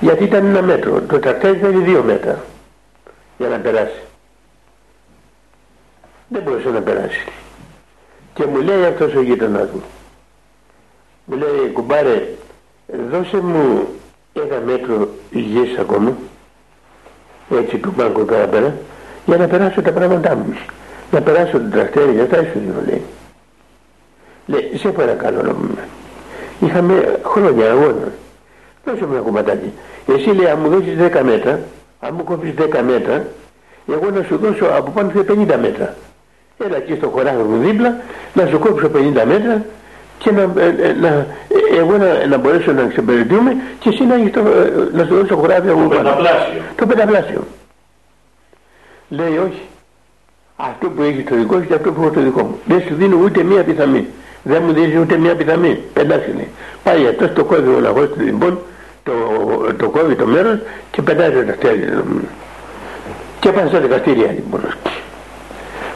Γιατί 0.00 0.24
ήταν 0.24 0.46
ένα 0.46 0.62
μέτρο. 0.62 1.00
Το 1.00 1.18
τραχτέρι 1.18 1.58
ήταν 1.58 1.84
δύο 1.84 2.02
μέτρα 2.02 2.44
για 3.38 3.48
να 3.48 3.58
περάσει. 3.58 4.02
Δεν 6.28 6.42
μπορούσε 6.42 6.68
να 6.68 6.80
περάσει. 6.80 7.26
Και 8.34 8.46
μου 8.46 8.60
λέει 8.60 8.84
αυτός 8.84 9.14
ο 9.14 9.20
γείτονας 9.20 9.70
μου. 9.70 9.82
Μου 11.24 11.36
λέει 11.36 11.70
κουμπάρε 11.72 12.28
δώσε 12.86 13.36
μου 13.36 13.86
ένα 14.32 14.60
μέτρο 14.64 15.08
γης 15.30 15.78
ακόμα 15.78 16.16
έτσι 17.50 17.78
του 17.78 17.92
μπάνκου 17.96 18.24
πέρα 18.24 18.46
πέρα 18.46 18.76
για 19.26 19.36
να 19.36 19.46
περάσω 19.46 19.82
τα 19.82 19.92
πράγματά 19.92 20.34
μου 20.34 20.56
να 21.14 21.20
περάσω 21.20 21.50
τον 21.50 21.70
τρακτέρι 21.70 22.12
για 22.12 22.26
τα 22.26 22.36
σου 22.36 22.60
δύο 22.64 22.82
λέει 22.86 23.02
λέει 24.46 24.70
σε 24.74 24.88
παρακαλώ 24.88 25.42
να 25.42 25.52
μου 25.52 25.78
είχαμε 26.60 27.20
χρόνια 27.24 27.70
αγώνα 27.70 28.12
δώσε 28.84 29.06
μου 29.06 29.12
ένα 29.12 29.22
κομματάκι 29.22 29.72
εσύ 30.06 30.28
λέει 30.28 30.46
αν 30.46 30.58
μου 30.62 30.68
δώσεις 30.68 30.94
10 31.00 31.20
μέτρα 31.24 31.60
αν 32.00 32.14
μου 32.16 32.24
κόψεις 32.24 32.54
10 32.58 32.80
μέτρα 32.86 33.24
εγώ 33.92 34.10
να 34.10 34.22
σου 34.22 34.36
δώσω 34.36 34.64
από 34.64 34.90
πάνω 34.90 35.10
σε 35.14 35.24
50 35.28 35.34
μέτρα 35.60 35.94
έλα 36.64 36.76
εκεί 36.76 36.94
στο 36.94 37.08
χωράφι 37.08 37.42
μου 37.42 37.58
δίπλα 37.58 37.96
να 38.34 38.46
σου 38.46 38.58
κόψω 38.58 38.90
50 38.94 39.24
μέτρα 39.26 39.64
και 40.18 40.30
να, 40.30 40.42
ε, 40.42 40.74
ε, 40.80 40.92
να, 40.92 41.08
ε, 41.08 41.26
εγώ 41.78 41.96
να, 41.96 42.26
να 42.26 42.38
μπορέσω 42.38 42.72
να 42.72 42.86
ξεπεριτούμε 42.86 43.56
και 43.78 43.88
εσύ 43.88 44.04
να, 44.04 44.30
το, 44.30 44.42
να 44.92 45.04
σου 45.04 45.14
δώσω 45.14 45.36
χωράφια 45.36 45.74
μου 45.74 45.88
πάνω. 45.88 46.16
Το 46.76 46.86
πενταπλάσιο. 46.86 47.44
Λέει 49.08 49.36
όχι. 49.36 49.62
Αυτό 50.56 50.88
που 50.88 51.02
έχει 51.02 51.22
το 51.22 51.36
δικό 51.36 51.56
σου 51.56 51.66
και 51.66 51.74
αυτό 51.74 51.92
που 51.92 52.02
έχω 52.02 52.10
το 52.10 52.20
δικό 52.20 52.42
μου. 52.42 52.58
Δεν 52.64 52.80
σου 52.80 52.94
δίνω 52.94 53.18
ούτε 53.22 53.42
μία 53.42 53.64
πιθαμή. 53.64 54.06
Δεν 54.42 54.62
μου 54.66 54.72
δίνεις 54.72 54.98
ούτε 55.00 55.16
μία 55.16 55.36
πιθαμή. 55.36 55.80
Πεντάξει 55.92 56.48
Πάει 56.82 57.06
αυτός 57.06 57.32
το 57.32 57.44
κόβει 57.44 57.74
ο 57.74 57.80
λαγός 57.80 58.08
του 58.08 58.20
λοιπόν, 58.20 58.58
το, 59.02 59.12
το 59.76 59.88
κόβει 59.88 60.14
το 60.14 60.26
μέρος 60.26 60.58
και 60.90 61.02
πετάει 61.02 61.30
το 61.30 61.44
δαχτυλί. 61.44 61.88
Και 63.40 63.52
πάνε 63.52 63.68
στα 63.68 63.80
δικαστήρια 63.80 64.26
λοιπόν. 64.26 64.60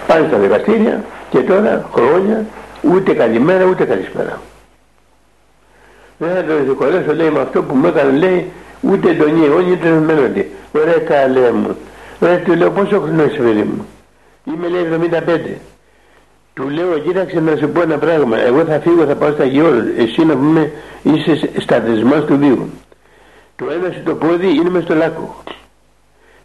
Πάνε 0.07 0.27
στα 0.29 0.39
δικαστήρια 0.39 1.05
και 1.31 1.39
τώρα 1.39 1.89
χρόνια 1.93 2.47
Ούτε 2.83 3.13
καλημέρα 3.13 3.65
ούτε 3.65 3.85
καλησπέρα. 3.85 4.41
Δεν 6.19 6.35
θα 6.35 6.45
τον 6.45 6.65
δυσκολέσω 6.65 7.15
λέει 7.15 7.31
με 7.31 7.41
αυτό 7.41 7.63
που 7.63 7.75
μου 7.75 7.87
έκανε 7.87 8.19
λέει 8.19 8.51
ούτε 8.81 9.15
τον 9.15 9.29
όνει 9.29 9.71
ούτε 9.73 9.89
τον 9.89 10.05
μένοντι. 10.05 10.51
Ωραία 10.73 10.99
καλέ 10.99 11.53
μου. 11.53 11.77
Ωραία 12.21 12.39
του 12.39 12.55
λέω 12.55 12.71
πόσο 12.71 13.01
χρόνο 13.01 13.25
είσαι 13.25 13.37
παιδί 13.37 13.63
μου; 13.63 13.87
Είμαι 14.55 14.69
λέει 14.69 15.11
75. 15.27 15.59
Του 16.55 16.69
λέω 16.69 16.99
κοίταξε 16.99 17.41
να 17.41 17.57
σου 17.57 17.69
πω 17.69 17.81
ένα 17.81 17.99
πράγμα. 17.99 18.39
Εγώ 18.39 18.65
θα 18.65 18.81
φύγω 18.81 19.05
θα 19.05 19.15
πάω 19.15 19.33
στα 19.33 19.45
Γιώργο. 19.45 19.83
Εσύ 19.97 20.25
να 20.25 20.37
πούμε 20.37 20.73
είσαι 21.03 21.51
στα 21.59 21.81
δεσμά 21.81 22.21
του 22.21 22.39
βίου. 22.39 22.71
Το 23.57 23.67
ένα 23.71 23.93
σου 23.93 24.03
το 24.05 24.15
πόδι 24.15 24.49
είναι 24.49 24.71
μες 24.71 24.83
στο 24.83 24.95
λάκκο. 24.95 25.43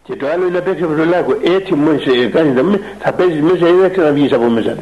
Και 0.04 0.16
το 0.16 0.28
άλλο 0.28 0.46
είναι 0.46 0.58
να 0.58 0.62
παίξεις 0.62 0.84
από 0.84 0.94
το 0.94 1.06
λάκκο. 1.06 1.38
Έτσι 1.44 1.74
μου 1.74 2.00
κάνει 2.32 2.52
να 2.52 2.80
θα 3.00 3.14
παίζεις 3.14 3.42
μέσα 3.42 3.68
ή 3.68 3.72
δεν 3.74 3.92
ξαναβγείς 3.92 4.34
από 4.34 4.50
μέσα. 4.50 4.78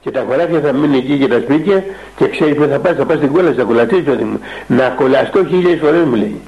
Και 0.00 0.10
τα 0.10 0.24
χωράφια 0.28 0.60
θα 0.60 0.72
μείνουν 0.72 0.94
εκεί 0.94 1.18
και 1.18 1.28
τα 1.28 1.40
σπίτια 1.40 1.84
και 2.16 2.28
ξέρεις 2.28 2.54
που 2.54 2.66
θα 2.70 2.78
πας, 2.78 2.96
θα 2.96 3.04
πας 3.04 3.16
στην 3.16 3.32
κόλαση, 3.32 3.54
θα 3.54 3.62
κολλαστείς 3.62 4.02
παιδί 4.02 4.24
μου. 4.24 4.40
Να 4.66 4.88
κολλαστώ 4.88 5.44
χίλιες 5.44 5.78
φορές 5.80 6.04
μου 6.04 6.14
λέει. 6.14 6.40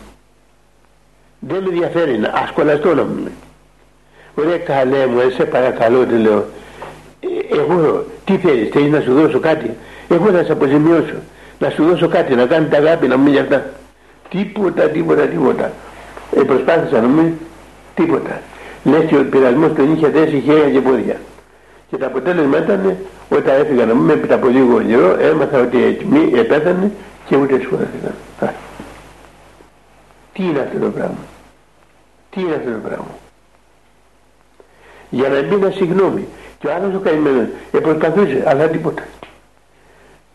Δεν 1.38 1.62
με 1.62 1.68
ενδιαφέρει, 1.68 2.18
να 2.18 2.28
ας 2.28 2.50
κολλαστώ 2.50 2.94
να 2.94 3.02
μου 3.02 3.16
λέει. 3.16 3.32
Ωραία 4.34 4.58
καλέ 4.58 5.06
μου, 5.06 5.30
σε 5.36 5.44
παρακαλώ 5.44 6.04
του 6.04 6.16
λέω. 6.16 6.44
«Ε, 7.20 7.56
εγώ 7.58 8.06
τι 8.24 8.36
θέλεις, 8.36 8.68
θέλεις 8.68 8.90
να 8.90 9.00
σου 9.00 9.12
δώσω 9.14 9.38
κάτι; 9.40 9.70
Εγώ 10.08 10.26
θα 10.30 10.44
σε 10.44 10.52
αποζημιώσω. 10.52 11.14
Να 11.58 11.70
σου 11.70 11.84
δώσω 11.84 12.08
κάτι, 12.08 12.34
να 12.34 12.46
κάνει 12.46 12.68
τα 12.68 12.76
αγάπη, 12.76 13.06
να 13.06 13.16
μου 13.16 13.28
για 13.30 13.40
αυτά. 13.40 13.64
Τίποτα, 14.28 14.82
τίποτα, 14.82 15.22
τίποτα. 15.22 15.72
Ε, 16.36 16.42
προσπάθησα 16.42 17.00
να 17.00 17.06
μου 17.06 17.38
τίποτα. 17.94 18.40
Λες 18.84 19.04
και 19.04 19.16
ο 19.16 19.24
πειρασμός 19.24 19.72
τον 19.72 19.92
είχε 19.92 20.08
δέσει 20.08 20.42
χέρια 20.44 20.70
και 20.70 20.80
πόδια. 20.80 21.16
Και 21.90 21.96
το 21.96 22.06
αποτέλεσμα 22.06 22.58
ήταν 22.58 22.96
όταν 23.28 23.60
έφυγα 23.60 23.84
να 23.86 23.94
μου 23.94 24.02
μετά 24.02 24.34
από 24.34 24.48
λίγο 24.48 24.82
καιρό 24.82 25.16
έμαθα 25.20 25.60
ότι 25.60 25.76
η 25.76 26.06
μη 26.10 26.30
επέθανε 26.34 26.92
και 27.26 27.36
ούτε 27.36 27.60
σχολάστηκαν. 27.62 28.14
Τι 30.32 30.42
είναι 30.42 30.60
αυτό 30.60 30.78
το 30.78 30.90
πράγμα; 30.90 31.24
Τι 32.30 32.40
είναι 32.40 32.54
αυτό 32.54 32.70
το 32.70 32.78
πράγμα; 32.84 33.14
Για 35.12 35.28
να 35.28 35.42
μπει 35.42 35.54
ένα 35.54 35.70
συγγνώμη. 35.70 36.28
Και 36.58 36.66
ο 36.66 36.74
άλλος 36.74 36.94
ο 36.94 36.98
καημένος 36.98 37.46
επροσπαθούσε, 37.72 38.42
αλλά 38.46 38.68
τίποτα. 38.68 39.02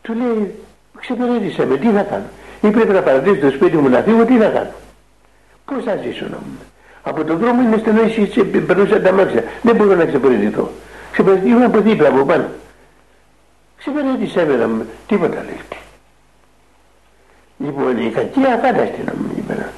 Του 0.02 0.14
λέει, 0.14 0.56
ξεπερέτησε 1.00 1.66
με, 1.66 1.78
τι 1.78 1.88
θα 1.88 2.02
κάνω. 2.02 2.30
Ή 2.62 2.70
πρέπει 2.70 2.94
να 2.94 3.02
παρατήσω 3.02 3.36
το 3.36 3.50
σπίτι 3.50 3.78
μου 3.78 3.90
να 3.90 4.02
φύγω, 4.02 4.26
τι 4.26 4.38
θα 4.38 4.48
κάνω. 4.48 4.72
Πώς 5.66 5.84
θα 5.84 5.96
ζήσω 6.04 6.26
να 6.30 6.38
μου. 6.38 6.58
Από 7.04 7.24
τον 7.24 7.38
δρόμο 7.38 7.62
είναι 7.62 7.78
στενό, 7.78 8.02
εσύ 8.02 8.44
περνούσα 8.44 9.02
τα 9.02 9.12
μάξια. 9.12 9.44
Δεν 9.62 9.76
μπορώ 9.76 9.96
να 9.96 10.06
ξεπερασιτώ. 10.06 10.72
Ξεπερασιτώ 11.12 11.66
από 11.66 11.80
δίπλα 11.80 12.08
από 12.08 12.26
πάνω. 12.26 12.46
Ξεπερέτησε 13.78 14.46
με 14.46 14.56
να 14.56 14.68
μου. 14.68 14.86
Τίποτα 15.08 15.44
λέει. 15.46 15.60
Λοιπόν, 17.58 17.98
η 17.98 18.10
κακία 18.10 18.54
αφάνταστη 18.54 19.02
να 19.06 19.14
μου 19.18 19.32
είπε. 19.38 19.70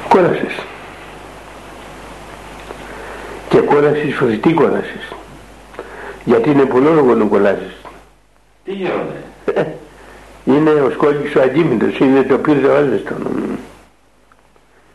Κόλασης. 0.09 0.65
Και 3.49 3.57
κόλασης 3.57 4.15
φροντιτή 4.15 4.53
κόλασης. 4.53 5.11
Γιατί 6.25 6.49
είναι 6.49 6.65
πολλόλογο 6.65 7.15
να 7.15 7.25
κολλάσεις. 7.25 7.75
Τι 8.63 8.71
γέροντα. 8.71 9.15
Ε, 9.53 9.65
είναι 10.45 10.69
ο 10.69 10.89
σκόλης 10.89 11.35
ο 11.35 11.41
αντίμητος, 11.41 11.97
είναι 11.97 12.23
το 12.23 12.37
πύρ 12.37 12.57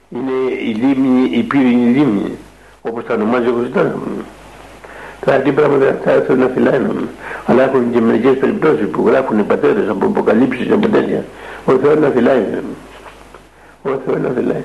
Είναι 0.08 0.32
η 0.64 0.74
λίμνη, 0.74 1.30
η 1.32 1.42
πύρινη 1.42 1.90
λίμνη, 1.90 2.38
όπως 2.82 3.04
τα 3.04 3.14
ονομάζει 3.14 3.48
ο 3.48 3.54
Χριστός. 3.58 3.92
Τώρα 5.24 5.40
τι 5.40 5.52
πράγματα 5.52 5.98
θα 6.04 6.10
έρθουν 6.10 6.38
να 6.38 6.46
φυλάνε. 6.46 6.90
Αλλά 7.46 7.62
έχουν 7.62 7.92
και 7.92 8.00
μερικές 8.00 8.36
περιπτώσεις 8.36 8.86
που 8.86 9.06
γράφουν 9.06 9.38
οι 9.38 9.42
πατέρες 9.42 9.88
από 9.88 10.06
αποκαλύψεις 10.06 10.70
από 10.70 10.88
τέτοια. 10.88 11.24
Ο 11.68 11.72
Θεός 11.82 11.98
να 11.98 12.08
φυλάει. 12.08 12.44
Ο 13.82 13.90
Θεός 14.06 14.20
να 14.20 14.30
φυλάει. 14.36 14.64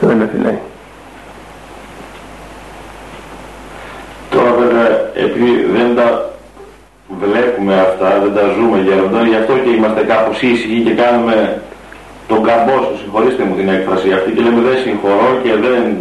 Θεός 0.00 0.14
να 0.14 0.26
φυλάει. 0.32 0.58
Τώρα 4.30 4.52
βέβαια 4.52 5.10
επειδή 5.14 5.66
δεν 5.76 5.94
τα 5.96 6.30
βλέπουμε 7.20 7.80
αυτά, 7.80 8.18
δεν 8.22 8.34
τα 8.34 8.54
ζούμε 8.56 8.78
γέροντα, 8.80 9.22
γι' 9.22 9.36
αυτό 9.36 9.52
και 9.58 9.70
είμαστε 9.70 10.02
κάπως 10.02 10.42
ήσυχοι 10.42 10.80
και 10.80 10.94
κάνουμε 10.94 11.62
τον 12.28 12.42
καμπόσο, 12.42 12.92
συγχωρήστε 13.00 13.42
μου 13.44 13.54
την 13.54 13.68
έκφραση 13.68 14.12
αυτή 14.12 14.30
και 14.30 14.42
λέμε 14.42 14.60
δεν 14.60 14.78
συγχωρώ 14.78 15.38
και 15.42 15.52
δεν 15.54 15.96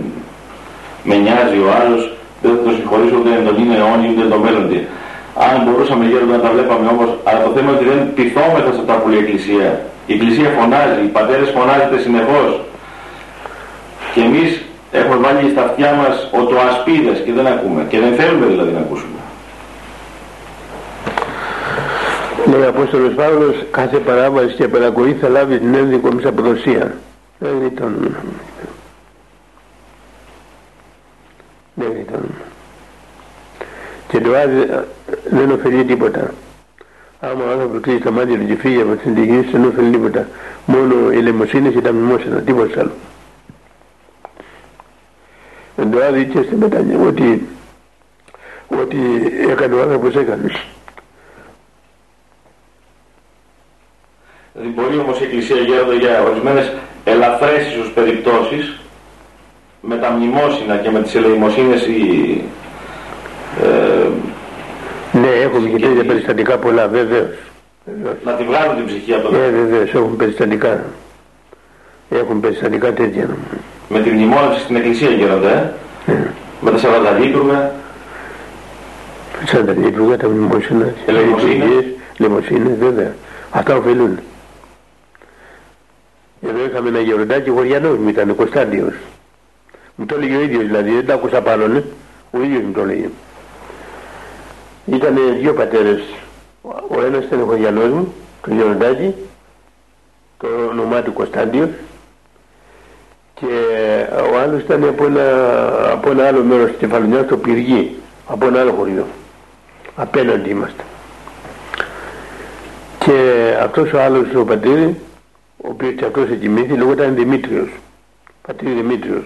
με 1.04 1.16
νοιάζει 1.16 1.58
ο 1.66 1.70
άλλος, 1.82 2.14
δεν 2.42 2.52
θα 2.56 2.62
το 2.64 2.72
συγχωρήσω 2.78 3.16
ούτε 3.20 3.30
τον 3.46 3.58
είναι 3.62 3.76
αιώνι 3.76 4.08
ούτε 4.12 4.28
τον 4.28 4.40
μέλλοντι. 4.40 4.88
Αν 5.36 5.64
μπορούσαμε 5.64 6.06
γέροντα 6.06 6.36
να 6.36 6.42
τα 6.42 6.50
βλέπαμε 6.50 6.88
όμως, 6.88 7.10
αλλά 7.24 7.44
το 7.44 7.52
θέμα 7.56 7.70
είναι 7.70 7.78
ότι 7.80 7.88
δεν 7.92 8.14
πειθόμεθα 8.14 8.72
σε 8.74 8.80
αυτά 8.80 8.94
που 8.94 9.10
λέει 9.10 9.20
η 9.20 9.24
Εκκλησία. 9.24 9.82
Η 10.06 10.14
Εκκλησία 10.14 10.50
φωνάζει, 10.58 11.02
οι 11.04 11.12
πατέρες 11.18 11.50
φωνάζετε 11.50 11.98
συνεχώς. 11.98 12.62
Και 14.14 14.22
εμείς 14.22 14.62
έχουμε 14.92 15.16
βάλει 15.16 15.50
στα 15.50 15.64
αυτιά 15.64 15.94
μας 15.94 16.30
οτοασπίδες 16.32 17.18
και 17.26 17.34
δεν 17.34 17.48
ακούμε. 17.48 17.86
Και 17.90 18.00
δεν 18.00 18.14
θέλουμε 18.14 18.46
δηλαδή 18.46 18.72
να 18.72 18.80
ακούσουμε. 18.80 19.20
Λέει 22.52 22.62
ο 22.62 22.68
Απόστολος 22.68 23.14
Παύλος, 23.14 23.56
κάθε 23.72 23.98
παράβαση 23.98 24.54
και 24.56 24.68
παρακοή 24.68 25.14
θα 25.22 25.30
λάβει 25.30 25.60
την 25.60 25.74
ένδικο 25.74 26.12
μας 26.14 26.26
αποδοσία. 26.26 26.94
Δεν 27.40 27.76
τον... 27.76 28.16
Δεν 31.74 32.06
τον... 32.12 32.51
Και 34.12 34.20
το 34.20 34.36
άδει 34.36 34.70
δεν 35.30 35.52
ωφελεί 35.52 35.86
τίποτα. 35.86 36.34
Άμα 37.20 37.44
ο 37.44 37.52
άνθρωπος 37.52 37.82
κλείσει 37.82 38.00
τα 38.00 38.12
μάτια 38.12 38.38
του 38.38 38.46
και 38.46 38.56
φύγει 38.56 38.82
από 38.82 38.96
την 38.96 39.16
τυχή 39.16 39.40
δεν 39.52 39.66
ωφελεί 39.66 39.90
τίποτα. 39.90 40.28
Μόνο 40.66 41.12
η 41.12 41.22
λαιμοσύνη 41.22 41.72
και 41.72 41.82
τα 41.82 41.94
μνημόσυνα, 41.94 42.42
τίποτα 42.42 42.80
άλλο. 42.80 42.92
Εν 45.78 45.92
το 45.92 46.04
άδει 46.04 46.26
και 46.26 46.42
στην 46.42 46.58
μετάνοια, 46.58 47.00
ότι, 47.00 47.48
ότι 48.68 48.98
έκανε 49.50 49.76
ο 49.76 49.82
άνθρωπος 49.82 50.16
έκανες. 50.16 50.66
Δηλαδή 54.54 54.74
μπορεί 54.74 54.98
όμως 54.98 55.20
η 55.20 55.24
Εκκλησία 55.24 55.56
γέροντα 55.56 55.94
για 55.94 56.24
ορισμένες 56.24 56.74
ελαφρές 57.04 57.68
ίσως 57.68 57.92
περιπτώσεις 57.92 58.80
με 59.82 59.98
τα 59.98 60.12
μνημόσυνα 60.12 60.78
και 60.78 60.90
με 60.90 61.02
τις 61.02 61.16
ελεημοσύνες 61.16 61.86
ή... 61.86 62.44
Ε, 63.60 64.08
ναι, 65.18 65.28
έχουμε 65.28 65.70
και 65.70 65.86
τέτοια 65.86 66.06
περιστατικά 66.06 66.58
πολλά, 66.58 66.88
βέβαιως. 66.88 67.36
Να 68.24 68.34
τη 68.34 68.44
βγάλουν 68.44 68.76
την 68.76 68.86
ψυχή 68.86 69.14
από 69.14 69.24
το 69.24 69.32
Ναι, 69.32 69.48
βεβαίως, 69.48 69.94
έχουν 69.94 70.16
περιστατικά. 70.16 70.84
Έχουν 72.10 72.40
περιστατικά 72.40 72.94
τέτοια. 72.94 73.30
Με 73.90 74.00
τη 74.00 74.10
μνημόνευση 74.10 74.60
στην 74.60 74.76
Εκκλησία 74.76 75.10
γέροντα, 75.10 75.50
ε. 75.50 75.74
Ναι. 76.06 76.32
Με 76.62 76.72
τα 76.72 76.78
Σαββαταλίτουργα. 76.78 77.72
Σαββαταλίτουργα, 79.46 80.18
τα 80.18 80.28
μνημόσυνα, 80.28 80.86
τις 80.86 81.04
ελεημοσύνες, 82.18 82.78
βέβαια. 82.80 83.16
Αυτά 83.52 83.76
ωφελούν. 83.76 84.20
Εδώ 86.42 86.66
είχαμε 86.70 86.90
ένα 86.90 87.00
γεροντάκι 87.00 87.50
χωριανός 87.50 87.98
μου 87.98 88.10
ήταν, 88.10 88.36
Κωνσταντιος. 88.36 88.94
Μου 89.96 90.06
το 90.06 90.16
έλεγε 90.16 90.36
ο 90.36 90.42
ίδιος 90.42 90.66
δηλαδή, 90.66 90.92
δεν 90.92 91.06
τα 91.06 91.14
άκουσα 91.14 91.42
πάνω, 91.42 91.68
ναι. 91.68 91.84
Ο 92.32 92.42
ίδιος 92.44 92.62
μου 92.62 92.72
το 92.72 92.82
έλεγε. 92.82 93.10
Ήταν 94.86 95.20
δύο 95.40 95.54
πατέρες. 95.54 96.02
Ο 96.90 97.02
ένας 97.06 97.24
ήταν 97.24 97.42
ο 97.42 97.46
χωριανός 97.46 97.90
μου, 97.90 98.14
το 98.42 98.54
γεροντάκι, 98.54 99.16
το 100.38 100.48
όνομά 100.70 101.02
του 101.02 101.14
Κωνσταντιος 101.14 101.70
και 103.34 103.48
ο 104.34 104.40
άλλος 104.40 104.62
ήταν 104.62 104.84
από 104.84 105.06
ένα, 105.06 105.24
από 105.92 106.12
ένα 106.12 106.28
άλλο 106.28 106.44
μέρος 106.44 106.70
της 106.70 106.78
Κεφαλονιάς, 106.80 107.26
το 107.26 107.38
Πυργή, 107.38 107.96
από 108.28 108.48
ένα 108.48 108.60
άλλο 108.60 108.72
χωριό. 108.72 109.06
Απέναντι 109.96 110.50
είμαστε. 110.50 110.84
Και 113.06 113.56
αυτός 113.62 113.94
ο 113.94 114.02
άλλος 114.02 114.36
ο 114.36 114.46
πατήρ 114.46 114.80
ο 115.58 115.68
οποίος 115.70 115.94
και 115.94 116.06
αυτός 116.06 116.30
εκοιμήθη 116.30 116.74
λόγω 116.74 116.92
ήταν 116.92 117.16
Δημήτριος 117.16 117.70
πατήρ 118.42 118.74
Δημήτριος 118.74 119.24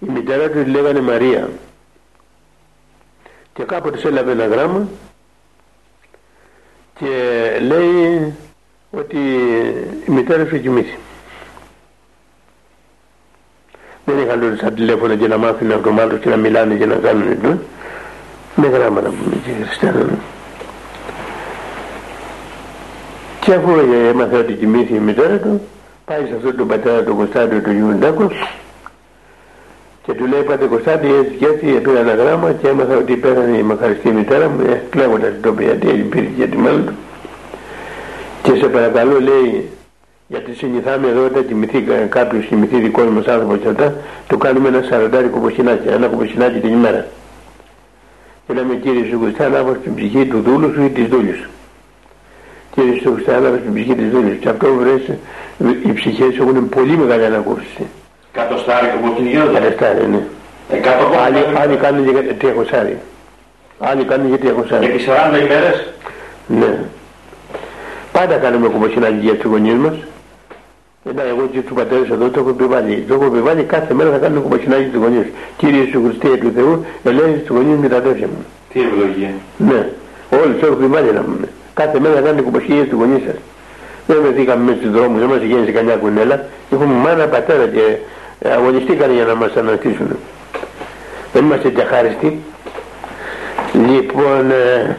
η 0.00 0.10
μητέρα 0.10 0.50
του 0.50 0.66
λέγανε 0.66 1.00
Μαρία 1.00 1.48
και 3.54 3.62
κάποτε 3.62 4.08
έλαβε 4.08 4.32
ένα 4.32 4.46
γράμμα 4.46 4.88
και 6.98 7.08
λέει 7.60 8.34
ότι 8.90 9.18
η 10.06 10.10
μητέρα 10.10 10.46
σου 10.46 10.60
κοιμήθη. 10.60 10.98
Δεν 14.04 14.18
είχαν 14.18 14.40
τότε 14.40 14.56
στα 14.56 14.72
τηλέφωνα 14.72 15.16
και 15.16 15.26
να 15.26 15.36
μάθουν 15.36 15.72
αυτομάτως 15.72 16.18
και 16.18 16.28
να 16.28 16.36
μιλάνε 16.36 16.74
και 16.74 16.86
να 16.86 16.94
κάνουν 16.94 17.40
το. 17.42 17.58
Με 18.54 18.66
γράμματα 18.68 19.08
που 19.08 19.16
είναι 19.26 19.40
και 19.44 19.64
χριστιανών. 19.64 20.18
Και 23.40 23.54
αφού 23.54 23.70
έμαθε 24.08 24.36
ότι 24.36 24.52
κοιμήθη 24.52 24.94
η 24.94 24.98
μητέρα 24.98 25.38
του, 25.38 25.60
πάει 26.04 26.26
σε 26.26 26.34
αυτόν 26.36 26.56
τον 26.56 26.68
πατέρα 26.68 27.02
του 27.02 27.16
Κωνσταντιο 27.16 27.60
του 27.60 27.70
Γιουντάκο 27.70 28.30
και 30.02 30.12
του 30.12 30.26
λέει 30.26 30.42
πάτε 30.42 30.66
Κωνσταντιο 30.66 31.16
έτσι 31.16 31.34
και 31.34 31.46
έτσι 31.46 31.66
πήρα 31.66 31.98
ένα 31.98 32.14
γράμμα 32.14 32.52
και 32.52 32.68
έμαθα 32.68 32.96
ότι 32.96 33.16
πέθανε 33.16 33.56
η 33.56 33.62
μακαριστή 33.62 34.10
μητέρα 34.10 34.48
μου, 34.48 34.60
ε, 34.60 34.82
κλαίγοντας 34.90 35.32
το 35.42 35.52
πει 35.52 35.64
γιατί 35.64 35.86
υπήρχε 35.86 36.30
για 36.36 36.46
τη 36.46 36.56
μέλη 36.56 36.82
του. 36.82 36.92
Και 38.42 38.54
σε 38.54 38.68
παρακαλώ 38.68 39.20
λέει 39.20 39.68
γιατί 40.26 40.54
συνηθάμε 40.54 41.08
εδώ 41.08 41.24
όταν 41.24 41.46
κοιμηθεί 41.46 41.84
κάποιος 42.08 42.44
κοιμηθεί 42.44 42.80
δικός 42.80 43.06
μας 43.06 43.26
άνθρωπος 43.26 43.58
και 43.58 43.68
αυτά 43.68 43.94
το 44.26 44.36
κάνουμε 44.36 44.68
ένα 44.68 44.82
σαραντάρι 44.82 45.28
κομποσινάκι, 45.28 45.88
ένα 45.88 46.06
κομποσινάκι 46.06 46.60
την 46.60 46.72
ημέρα. 46.72 47.06
Και 48.46 48.52
λέμε 48.52 48.74
κύριε 48.74 49.04
σου 49.10 49.20
Χριστά 49.22 49.48
να 49.48 49.62
την 49.64 49.94
ψυχή 49.94 50.26
του 50.26 50.40
δούλου 50.40 50.72
σου 50.74 50.82
ή 50.82 50.88
της 50.88 51.06
δούλης 51.06 51.36
σου 51.36 51.48
και 52.74 52.82
στο 53.00 53.12
Χριστιανό 53.12 53.56
στην 53.60 53.74
ψυχή 53.74 53.94
της 53.94 54.10
δούλης 54.10 54.38
και 54.38 54.48
αυτό 54.48 54.74
βρες 54.74 55.02
οι 55.86 55.92
ψυχές 55.92 56.38
έχουν 56.38 56.68
πολύ 56.68 56.96
μεγάλη 56.96 57.24
ανακούφιση 57.24 57.86
Κατοστάρι 58.32 58.86
όπως 58.98 59.16
την 59.16 59.26
γύρω 59.26 59.46
Κατοστάρι 59.52 60.06
ναι 60.06 60.20
άλλοι, 61.24 61.58
άλλοι 61.58 61.76
κάνουν 61.76 62.10
για 62.10 62.34
τριακοσάρι 62.34 62.98
άλλοι 63.78 64.04
κάνουν 64.04 64.28
για 64.28 64.38
τριακοσάρι 64.38 64.86
επί 64.86 65.00
40 65.34 65.44
ημέρες 65.44 65.92
ναι 66.46 66.78
πάντα 68.12 68.36
κάνουμε 68.36 68.68
κομμοσυνάκι 68.68 69.18
για 69.20 69.34
τους 69.34 69.50
γονείς 69.50 69.74
μας 69.74 69.94
Εντά, 71.10 71.22
εγώ 71.22 71.48
και 71.52 71.60
τους 71.60 71.72
πατέρες 71.72 72.08
εδώ 72.10 72.28
το 72.28 72.40
έχω 72.40 72.48
επιβάλει. 72.48 73.04
Το 73.08 73.14
έχω 73.14 73.24
επιβάλει 73.24 73.62
κάθε 73.62 73.94
μέρα 73.94 74.10
θα 74.10 74.18
κάνουμε 74.18 74.40
κομμοσυνάκι 74.40 74.86
στους 74.88 75.00
γονείς. 75.02 75.26
Κύριε 75.56 75.84
Σου 75.90 76.02
Χριστέ 76.04 76.36
του 76.36 76.52
Θεού, 76.54 76.84
ελέγχεις 77.04 77.40
στους 77.42 77.56
γονείς 77.56 77.78
με 77.78 77.88
τα 77.88 77.96
αδέρφια 77.96 78.26
μου. 78.26 78.44
Τι 78.72 78.80
ευλογία. 78.80 79.30
Ναι. 79.56 79.88
Όλοι 80.42 80.54
το 80.54 80.66
έχω 80.66 80.74
επιβάλει 80.74 81.12
να 81.12 81.20
μου. 81.20 81.36
Κάθε 81.74 82.00
μέρα 82.00 82.14
κάνετε 82.14 82.42
κουμποσχέδια 82.42 82.86
του 82.86 82.96
γονείς 82.96 83.22
σας. 83.26 83.34
Δεν 84.06 84.18
βρεθήκαμε 84.22 84.62
μέσα 84.64 84.78
στους 84.78 84.90
δρόμους, 84.90 85.18
δεν 85.20 85.28
μας 85.28 85.42
γέννησε 85.42 85.72
κανένα 85.72 85.96
κουνέλα. 85.96 86.44
Έχουμε 86.72 86.94
μάνα 86.94 87.26
πατέρα 87.26 87.66
και 87.66 87.84
αγωνιστήκαν 88.44 89.14
για 89.14 89.24
να 89.24 89.34
μας 89.34 89.56
αναστήσουν. 89.56 90.16
Δεν 91.32 91.44
είμαστε 91.44 91.70
τεχάριστοι. 91.70 92.40
Λοιπόν, 93.72 94.50
ε, 94.50 94.96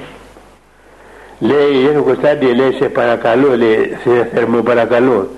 λέει, 1.40 1.96
ο 1.98 2.04
Κωνσταντή 2.04 2.46
λέει, 2.46 2.72
σε 2.72 2.90
παρακαλώ, 2.90 3.58
λέει, 3.58 3.98
σε 4.04 4.30
θερμό 4.34 4.62
παρακαλώ, 4.62 5.30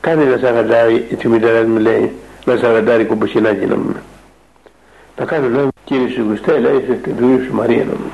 κάνε 0.00 0.22
ένα 0.22 0.38
σαγαντάρι, 0.42 1.06
η 1.24 1.28
μητέρας 1.28 1.64
μου 1.64 1.78
λέει, 1.78 2.12
ένα 2.46 2.56
σαγαντάρι 2.56 3.04
κουμποσχενάκι 3.04 3.66
να 3.66 3.76
μου. 3.76 3.96
Θα 5.16 5.24
κάνω, 5.24 5.48
λέει, 5.48 5.68
κύριε 5.84 6.08
σου 6.08 6.26
Κωστέ, 6.28 6.58
λέει, 6.58 6.84
σε 6.86 7.10
του 7.10 7.40
σου 7.46 7.54
Μαρία 7.54 7.84
να 7.84 7.92
μου. 7.92 8.10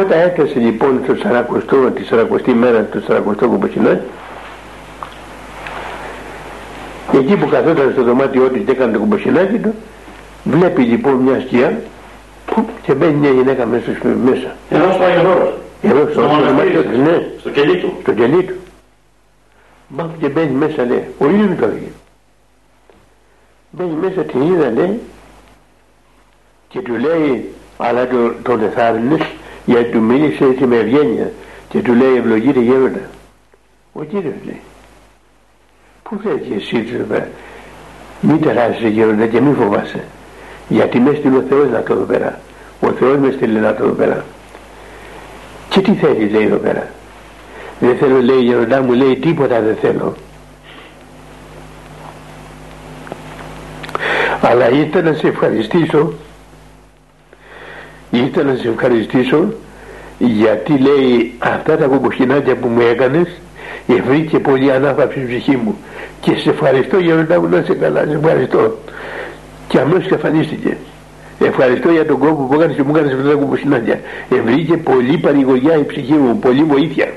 Όταν 0.00 0.20
έφτασε 0.20 0.58
λοιπόν 0.58 1.00
το 1.06 1.16
40 1.66 1.92
τη 1.94 2.02
40η 2.10 2.52
μέρα 2.52 2.80
του 2.82 3.04
40 3.08 3.20
Κομποσινό 3.36 4.00
εκεί 7.18 7.36
που 7.36 7.48
καθόταν 7.48 7.90
στο 7.92 8.02
δωμάτιό 8.02 8.48
του 8.48 8.64
και 8.64 8.70
έκανε 8.70 8.92
το 8.92 8.98
κουμποσινάκι 8.98 9.58
του 9.58 9.74
βλέπει 10.44 10.82
λοιπόν 10.82 11.14
μια 11.14 11.40
σκιά 11.40 11.80
που 12.46 12.66
και 12.82 12.94
μπαίνει 12.94 13.14
μια 13.14 13.30
γυναίκα 13.30 13.66
μέσα, 13.66 13.90
μέσα. 14.24 14.56
Εδώ 14.70 14.92
στο 14.92 15.02
Άγιο 15.04 15.30
Όρος. 15.30 15.52
Εδώ 15.82 16.00
στο, 16.00 16.10
Στο 16.12 16.20
στο 16.20 16.28
μοναστήρι 16.28 16.72
δωμάτιο 16.72 16.82
σας. 16.82 16.92
του, 16.92 17.00
ναι, 17.00 17.26
Στο 17.38 17.50
κελί 17.50 17.76
του. 17.78 17.92
στο 18.02 18.12
κελί 18.12 18.42
του. 18.44 18.54
Μπαμ 19.88 20.08
και 20.20 20.28
μπαίνει 20.28 20.50
μέσα 20.52 20.84
λέει, 20.84 21.04
ο 21.18 21.28
ίδιος 21.28 21.46
μου 21.46 21.56
το 21.60 21.64
έλεγε. 21.64 21.86
Μπαίνει 23.70 23.92
μέσα 24.00 24.20
την 24.22 24.40
είδα 24.42 24.70
λέει 24.70 25.00
και 26.68 26.80
του 26.80 26.94
λέει, 26.96 27.50
αλλά 27.76 28.06
το, 28.08 28.16
τον 28.42 28.62
εθάρρυνες 28.62 29.20
γιατί 29.64 29.90
του 29.90 30.00
μίλησε 30.00 30.44
έτσι 30.44 30.66
με 30.66 30.76
ευγένεια 30.76 31.32
και 31.68 31.78
του 31.82 31.94
λέει 31.94 32.16
ευλογείτε 32.16 32.60
γέροντα. 32.60 33.00
Ο 33.92 34.02
κύριος 34.04 34.34
λέει, 34.44 34.60
πού 36.10 36.20
θέλει 36.22 36.40
και 36.40 36.54
εσύ 36.54 36.82
του 36.82 36.94
εδώ 36.94 37.04
πέρα. 37.04 37.28
Μην 38.20 38.40
τεράσαι 38.40 38.88
γέροντα 38.88 39.26
και 39.26 39.40
μην 39.40 39.54
φοβάσαι. 39.54 40.04
Γιατί 40.68 41.00
μες 41.00 41.16
στείλει 41.16 41.36
ο 41.36 41.44
Θεός 41.48 41.70
να 41.70 41.82
το 41.82 41.92
εδώ 41.92 42.02
πέρα. 42.02 42.40
Ο 42.80 42.88
Θεός 42.88 43.18
μες 43.18 43.34
στείλει 43.34 43.58
να 43.58 43.74
το 43.74 43.84
εδώ 43.84 43.92
πέρα. 43.92 44.24
Και 45.68 45.80
τι 45.80 45.92
θέλεις 45.92 46.32
λέει 46.32 46.44
εδώ 46.44 46.56
πέρα. 46.56 46.86
Δεν 47.80 47.96
θέλω 47.96 48.20
λέει 48.20 48.40
γέροντά 48.40 48.82
μου 48.82 48.92
λέει 48.92 49.16
τίποτα 49.16 49.60
δεν 49.60 49.76
θέλω. 49.80 50.14
Αλλά 54.40 54.70
ήρθα 54.70 55.02
να 55.02 55.12
σε 55.12 55.26
ευχαριστήσω 55.26 56.12
ήρθα 58.10 58.42
να 58.42 58.54
σε 58.54 58.68
ευχαριστήσω 58.68 59.52
γιατί 60.18 60.78
λέει 60.78 61.34
αυτά 61.38 61.76
τα 61.76 61.86
κομποσχηνάκια 61.86 62.56
που 62.56 62.68
μου 62.68 62.80
έκανες 62.80 63.40
ευρύκε 63.86 64.38
πολύ 64.38 64.72
ανάπαυση 64.72 65.10
στην 65.10 65.26
ψυχή 65.26 65.56
μου 65.56 65.76
και 66.20 66.36
σε 66.36 66.50
ευχαριστώ 66.50 66.98
γέροντά 66.98 67.40
μου 67.40 67.48
να 67.48 67.58
είσαι 67.58 67.74
καλά. 67.74 68.04
Σε 68.04 68.18
ευχαριστώ. 68.22 68.78
Και 69.68 69.78
αμέσως 69.78 70.04
εξαφανίστηκε 70.04 70.76
ευχαριστώ 71.46 71.90
για 71.90 72.06
τον 72.06 72.18
κόπο 72.18 72.42
που 72.44 72.54
έκανες 72.54 72.76
και 72.76 72.82
μου 72.82 72.96
έκανες 72.96 73.12
αυτά 73.14 73.28
τα 73.28 73.34
κομποσχηνάκια 73.34 74.00
ευρύκε 74.30 74.76
πολύ 74.76 75.18
παρηγοριά 75.18 75.76
η 75.76 75.84
ψυχή 75.84 76.12
μου 76.12 76.38
πολύ 76.38 76.62
βοήθεια. 76.62 77.08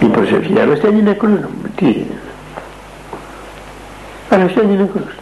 Η 0.00 0.04
προσευχή 0.06 0.60
αρρωσταίνει 0.60 1.02
νεκρός 1.02 1.38
τι; 1.76 1.86
Είναι 1.86 2.06
αρρωσταίνει 4.28 4.76
νεκρός 4.76 5.21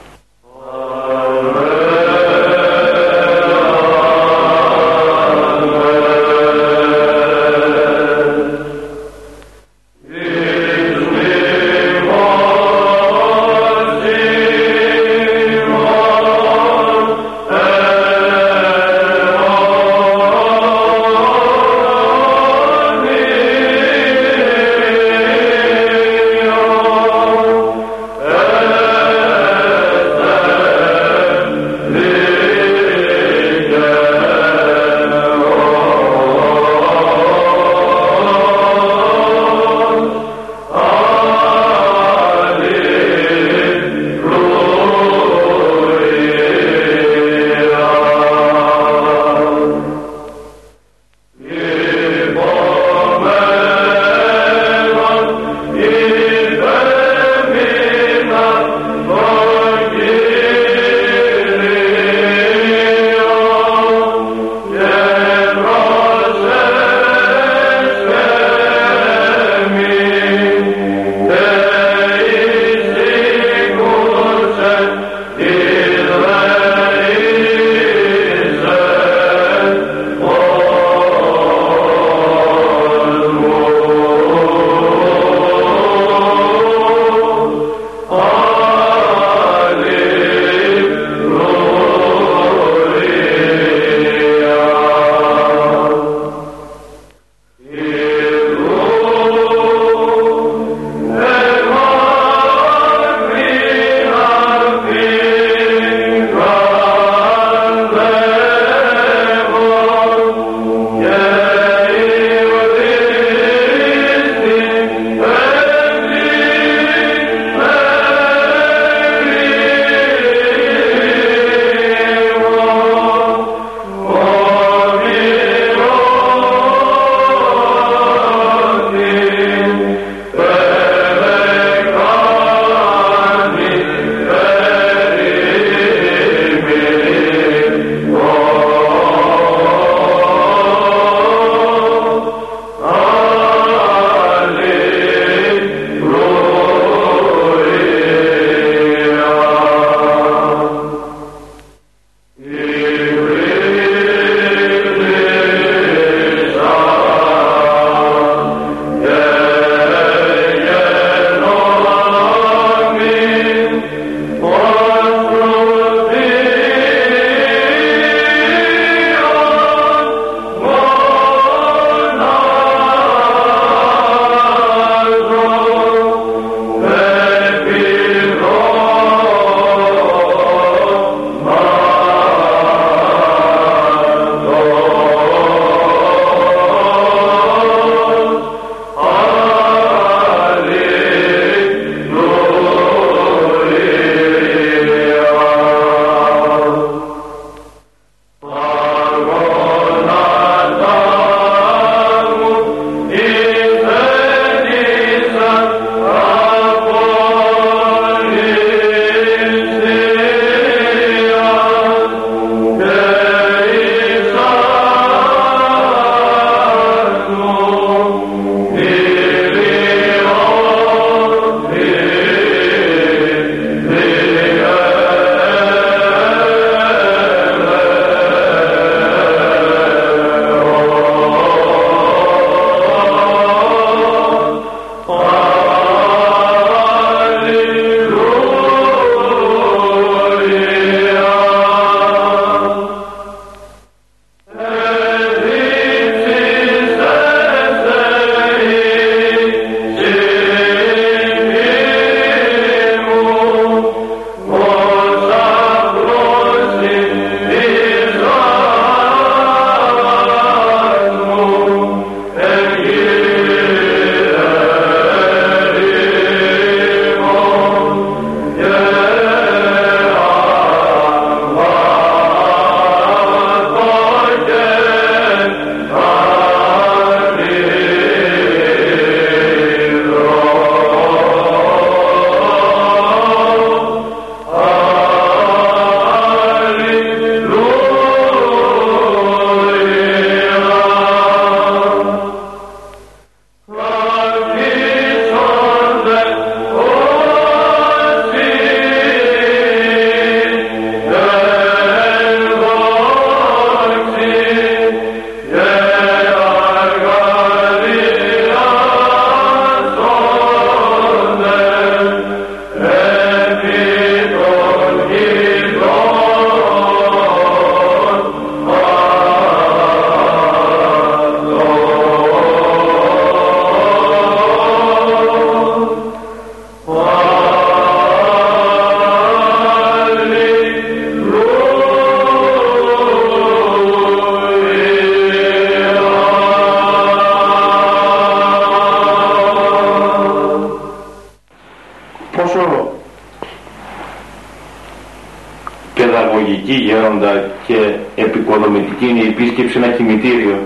επίσκεψη 349.41 349.77
ένα 349.83 349.91
κημητήριο. 349.97 350.57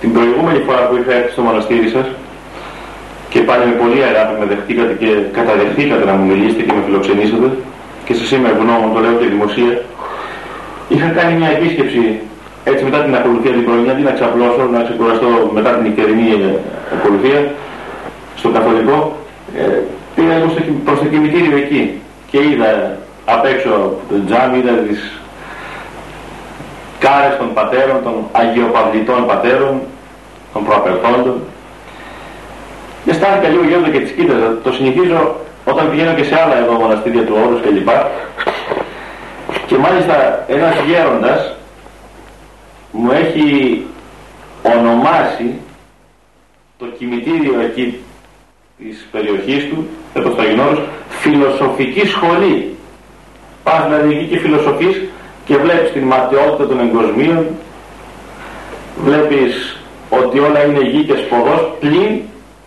Την 0.00 0.12
προηγούμενη 0.12 0.58
φορά 0.66 0.82
που 0.86 0.96
είχα 0.96 1.12
έρθει 1.18 1.32
στο 1.36 1.42
μοναστήρι 1.42 1.88
σας 1.88 2.06
και 3.32 3.40
πάλι 3.48 3.64
με 3.70 3.74
πολύ 3.82 4.00
αγάπη 4.10 4.34
με 4.40 4.46
δεχτήκατε 4.52 4.92
και 5.02 5.10
καταδεχτήκατε 5.38 6.04
να 6.10 6.14
μου 6.16 6.24
μιλήσετε 6.30 6.62
και 6.66 6.72
με 6.76 6.82
φιλοξενήσατε 6.86 7.48
και 8.06 8.14
σας 8.14 8.30
είμαι 8.32 8.48
ευγνώμων, 8.54 8.88
το 8.94 9.00
λέω 9.04 9.14
και 9.20 9.26
δημοσία. 9.34 9.74
Είχα 10.92 11.08
κάνει 11.18 11.32
μια 11.40 11.50
επίσκεψη 11.56 12.02
έτσι 12.70 12.82
μετά 12.84 12.98
την 13.04 13.14
ακολουθία 13.20 13.52
την 13.56 13.64
πρωινή, 13.66 13.90
αντί 13.90 14.02
να 14.02 14.14
ξαπλώσω, 14.18 14.62
να 14.74 14.80
ξεκουραστώ 14.86 15.28
μετά 15.56 15.70
την 15.74 15.82
νυχτερινή 15.84 16.28
ακολουθία 16.96 17.40
στο 18.40 18.48
καθολικό, 18.56 18.98
ε, 19.56 19.62
πήγα 20.14 20.34
προς 20.86 20.98
το 20.98 21.06
κημητήριο 21.12 21.56
εκεί 21.56 21.82
και 22.30 22.38
είδα 22.48 22.70
απ' 23.24 23.44
έξω 23.44 23.70
το 24.08 24.14
τζάμι, 24.26 24.58
είδα 24.58 24.72
τις 24.72 24.98
κάρες 24.98 25.08
των 25.08 25.09
πατέρων, 27.70 28.02
των 28.02 28.14
αγιοπαυλητών 28.32 29.26
πατέρων, 29.26 29.80
των 30.52 30.64
προαπερθόντων 30.64 31.40
και 33.04 33.10
αισθάνθηκα 33.10 33.48
λίγο 33.48 33.64
γέροντα 33.64 33.88
και 33.88 34.00
τις 34.00 34.10
κοίταζα. 34.10 34.58
Το 34.62 34.72
συνηθίζω 34.72 35.36
όταν 35.64 35.90
πηγαίνω 35.90 36.14
και 36.14 36.24
σε 36.24 36.40
άλλα 36.40 36.56
εδώ 36.58 36.72
μοναστήρια 36.72 37.24
του 37.24 37.36
όρους 37.46 37.60
κλπ. 37.60 37.88
Και, 37.88 39.58
και 39.66 39.76
μάλιστα 39.78 40.44
ένας 40.48 40.74
γέροντας 40.86 41.54
μου 42.92 43.10
έχει 43.10 43.86
ονομάσει 44.62 45.60
το 46.78 46.86
κημητήριο 46.98 47.60
εκεί 47.60 48.00
της 48.78 49.06
περιοχής 49.12 49.68
του, 49.68 49.88
εδώ 50.14 50.30
στο 50.30 50.42
Αγινόρος, 50.42 50.82
φιλοσοφική 51.08 52.06
σχολή. 52.06 52.74
Πας 53.62 53.84
δηλαδή 53.84 54.14
εκεί 54.14 54.24
και 54.24 54.38
φιλοσοφείς 54.38 55.00
και 55.50 55.56
βλέπεις 55.56 55.92
την 55.92 56.02
ματαιότητα 56.02 56.66
των 56.66 56.80
εγκοσμίων, 56.80 57.46
βλέπεις 59.04 59.76
ότι 60.10 60.38
όλα 60.38 60.64
είναι 60.64 60.80
γη 60.80 61.04
και 61.04 61.16
σποδός 61.16 61.72
πλην 61.80 62.20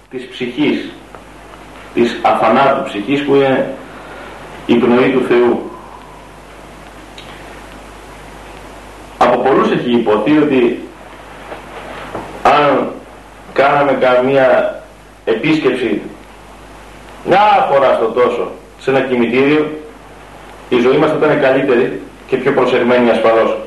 της 0.09 0.27
ψυχής, 0.27 0.89
της 1.93 2.19
αθανάτου 2.21 2.83
ψυχής 2.83 3.23
που 3.23 3.35
είναι 3.35 3.73
η 4.65 4.75
πνοή 4.75 5.09
του 5.09 5.25
Θεού. 5.27 5.71
Από 9.17 9.37
πολλούς 9.37 9.71
έχει 9.71 9.91
υποθεί 9.91 10.37
ότι 10.37 10.83
αν 12.43 12.91
κάναμε 13.53 13.91
καμία 13.91 14.81
επίσκεψη 15.25 16.01
μια 17.25 17.67
φορά 17.71 17.93
στο 17.93 18.05
τόσο 18.05 18.51
σε 18.79 18.89
ένα 18.89 18.99
κημητήριο 18.99 19.71
η 20.69 20.79
ζωή 20.79 20.97
μας 20.97 21.09
θα 21.09 21.17
ήταν 21.17 21.41
καλύτερη 21.41 22.01
και 22.33 22.39
πιο 22.39 22.53
προσεγμένη 22.53 23.09
ασφαλώς. 23.09 23.57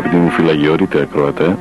Αγαπητοί 0.00 0.22
μου 0.22 0.30
φυλαγιορείτε 0.30 1.00
ακροατές, 1.00 1.54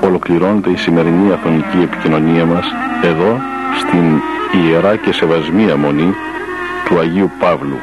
ολοκληρώνεται 0.00 0.70
η 0.70 0.76
σημερινή 0.76 1.32
αθωνική 1.32 1.78
επικοινωνία 1.82 2.44
μας 2.44 2.66
εδώ 3.02 3.38
στην 3.78 4.20
Ιερά 4.62 4.96
και 4.96 5.12
Σεβασμία 5.12 5.76
Μονή 5.76 6.14
του 6.84 6.98
Αγίου 6.98 7.30
Παύλου 7.40 7.78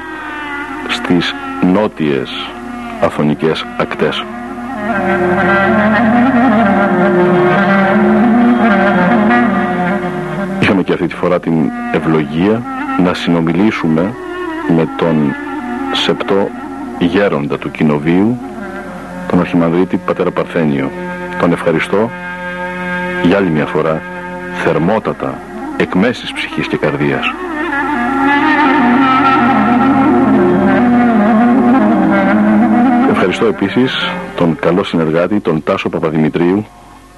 στις 0.87 1.33
νότιες 1.73 2.29
αθωνικές 3.01 3.65
ακτές. 3.77 4.23
Είχαμε 10.61 10.83
και 10.83 10.93
αυτή 10.93 11.07
τη 11.07 11.15
φορά 11.15 11.39
την 11.39 11.69
ευλογία 11.93 12.61
να 13.03 13.13
συνομιλήσουμε 13.13 14.13
με 14.75 14.87
τον 14.97 15.35
σεπτό 15.91 16.49
γέροντα 16.99 17.57
του 17.57 17.71
κοινοβίου, 17.71 18.37
τον 19.33 19.41
Αρχιμανδρίτη 19.41 19.97
Πατέρα 19.97 20.31
Παρθένιο. 20.31 20.91
Τον 21.39 21.51
ευχαριστώ 21.51 22.09
για 23.23 23.37
άλλη 23.37 23.49
μια 23.49 23.65
φορά 23.65 24.01
θερμότατα 24.63 25.39
εκ 25.77 25.93
μέσης 25.93 26.33
ψυχής 26.33 26.67
και 26.67 26.77
καρδίας. 26.77 27.33
Ευχαριστώ 33.11 33.45
επίσης 33.45 34.09
τον 34.35 34.57
καλό 34.59 34.83
συνεργάτη, 34.83 35.39
τον 35.39 35.63
Τάσο 35.63 35.89
Παπαδημητρίου, 35.89 36.65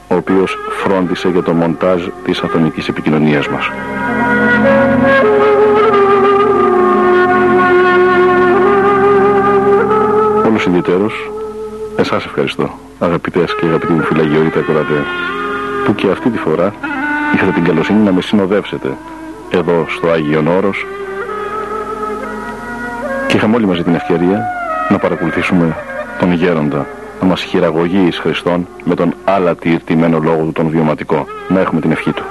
ο 0.08 0.16
οποίος 0.16 0.58
φρόντισε 0.84 1.30
για 1.30 1.42
το 1.42 1.54
μοντάζ 1.54 2.02
της 2.24 2.42
αθωνικής 2.42 2.88
επικοινωνίας 2.88 3.48
μας. 3.48 3.70
Όλους 10.46 10.66
ιδιαίτερος, 10.66 11.30
εσάς 11.96 12.26
ευχαριστώ, 12.26 12.80
αγαπητές 13.00 13.56
και 13.56 13.66
αγαπητοί 13.66 13.92
μου 13.92 14.02
φυλαγιορείτε 14.02 14.60
ακροατέ, 14.60 15.04
που 15.86 15.96
και 15.96 16.12
αυτή 16.12 16.30
τη 16.30 16.38
φορά 16.38 16.74
είχατε 17.34 17.52
την 17.52 17.64
καλοσύνη 17.64 18.00
να 18.00 18.12
με 18.12 18.22
συνοδεύσετε 18.22 18.98
εδώ 19.50 19.86
στο 19.90 20.10
Άγιον 20.10 20.48
Όρος 20.48 20.86
και 23.28 23.38
είχαμε 23.38 23.56
όλοι 23.56 23.66
μαζί 23.66 23.84
την 23.84 23.96
ευκαιρία 23.96 24.44
να 24.90 24.98
παρακολουθήσουμε 24.98 25.76
τον 26.20 26.32
γέροντα 26.34 26.86
να 27.22 27.28
μας 27.28 27.42
χειραγωγεί 27.42 28.06
εις 28.08 28.18
Χριστόν 28.18 28.68
με 28.84 28.96
τον 28.96 29.14
άλλα 29.24 29.56
τυρτημένο 29.56 30.20
λόγο 30.20 30.44
του 30.44 30.52
τον 30.52 30.70
βιωματικό. 30.70 31.26
Να 31.48 31.60
έχουμε 31.60 31.82
την 31.82 31.92
ευχή 31.92 32.12
του. 32.12 32.24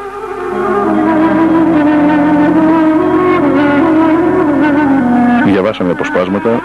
Διαβάσαμε 5.44 5.90
αποσπάσματα 5.90 6.60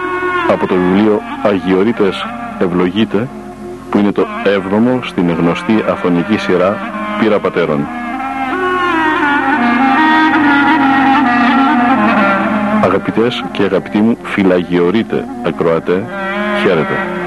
από 0.49 0.67
το 0.67 0.75
βιβλίο 0.75 1.21
Αγιορείτες 1.43 2.25
Ευλογείτε 2.59 3.27
που 3.89 3.97
είναι 3.97 4.11
το 4.11 4.25
έβδομο 4.43 4.99
στην 5.03 5.31
γνωστή 5.31 5.83
αφωνική 5.89 6.37
σειρά 6.37 6.77
Πύρα 7.19 7.39
Πατέρων. 7.39 7.87
Αγαπητές 12.83 13.43
και 13.51 13.63
αγαπητοί 13.63 13.97
μου 13.97 14.17
φυλαγιορείτε 14.23 15.25
ακροατέ, 15.45 16.03
χαίρετε. 16.61 17.18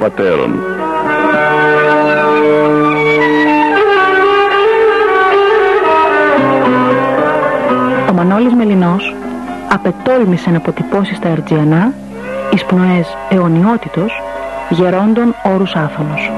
Πατέρων». 0.00 0.60
Ο 8.10 8.12
Μανώλης 8.12 8.54
Μελινός 8.54 9.14
απετόλμησε 9.72 10.50
να 10.50 10.56
αποτυπώσει 10.56 11.14
στα 11.14 11.28
Ερτζιανά 11.28 11.92
εις 12.54 12.64
πνοές 12.64 13.16
αιωνιότητος 13.28 14.22
γερόντων 14.68 15.34
όρους 15.42 15.74
άφωνος. 15.74 16.30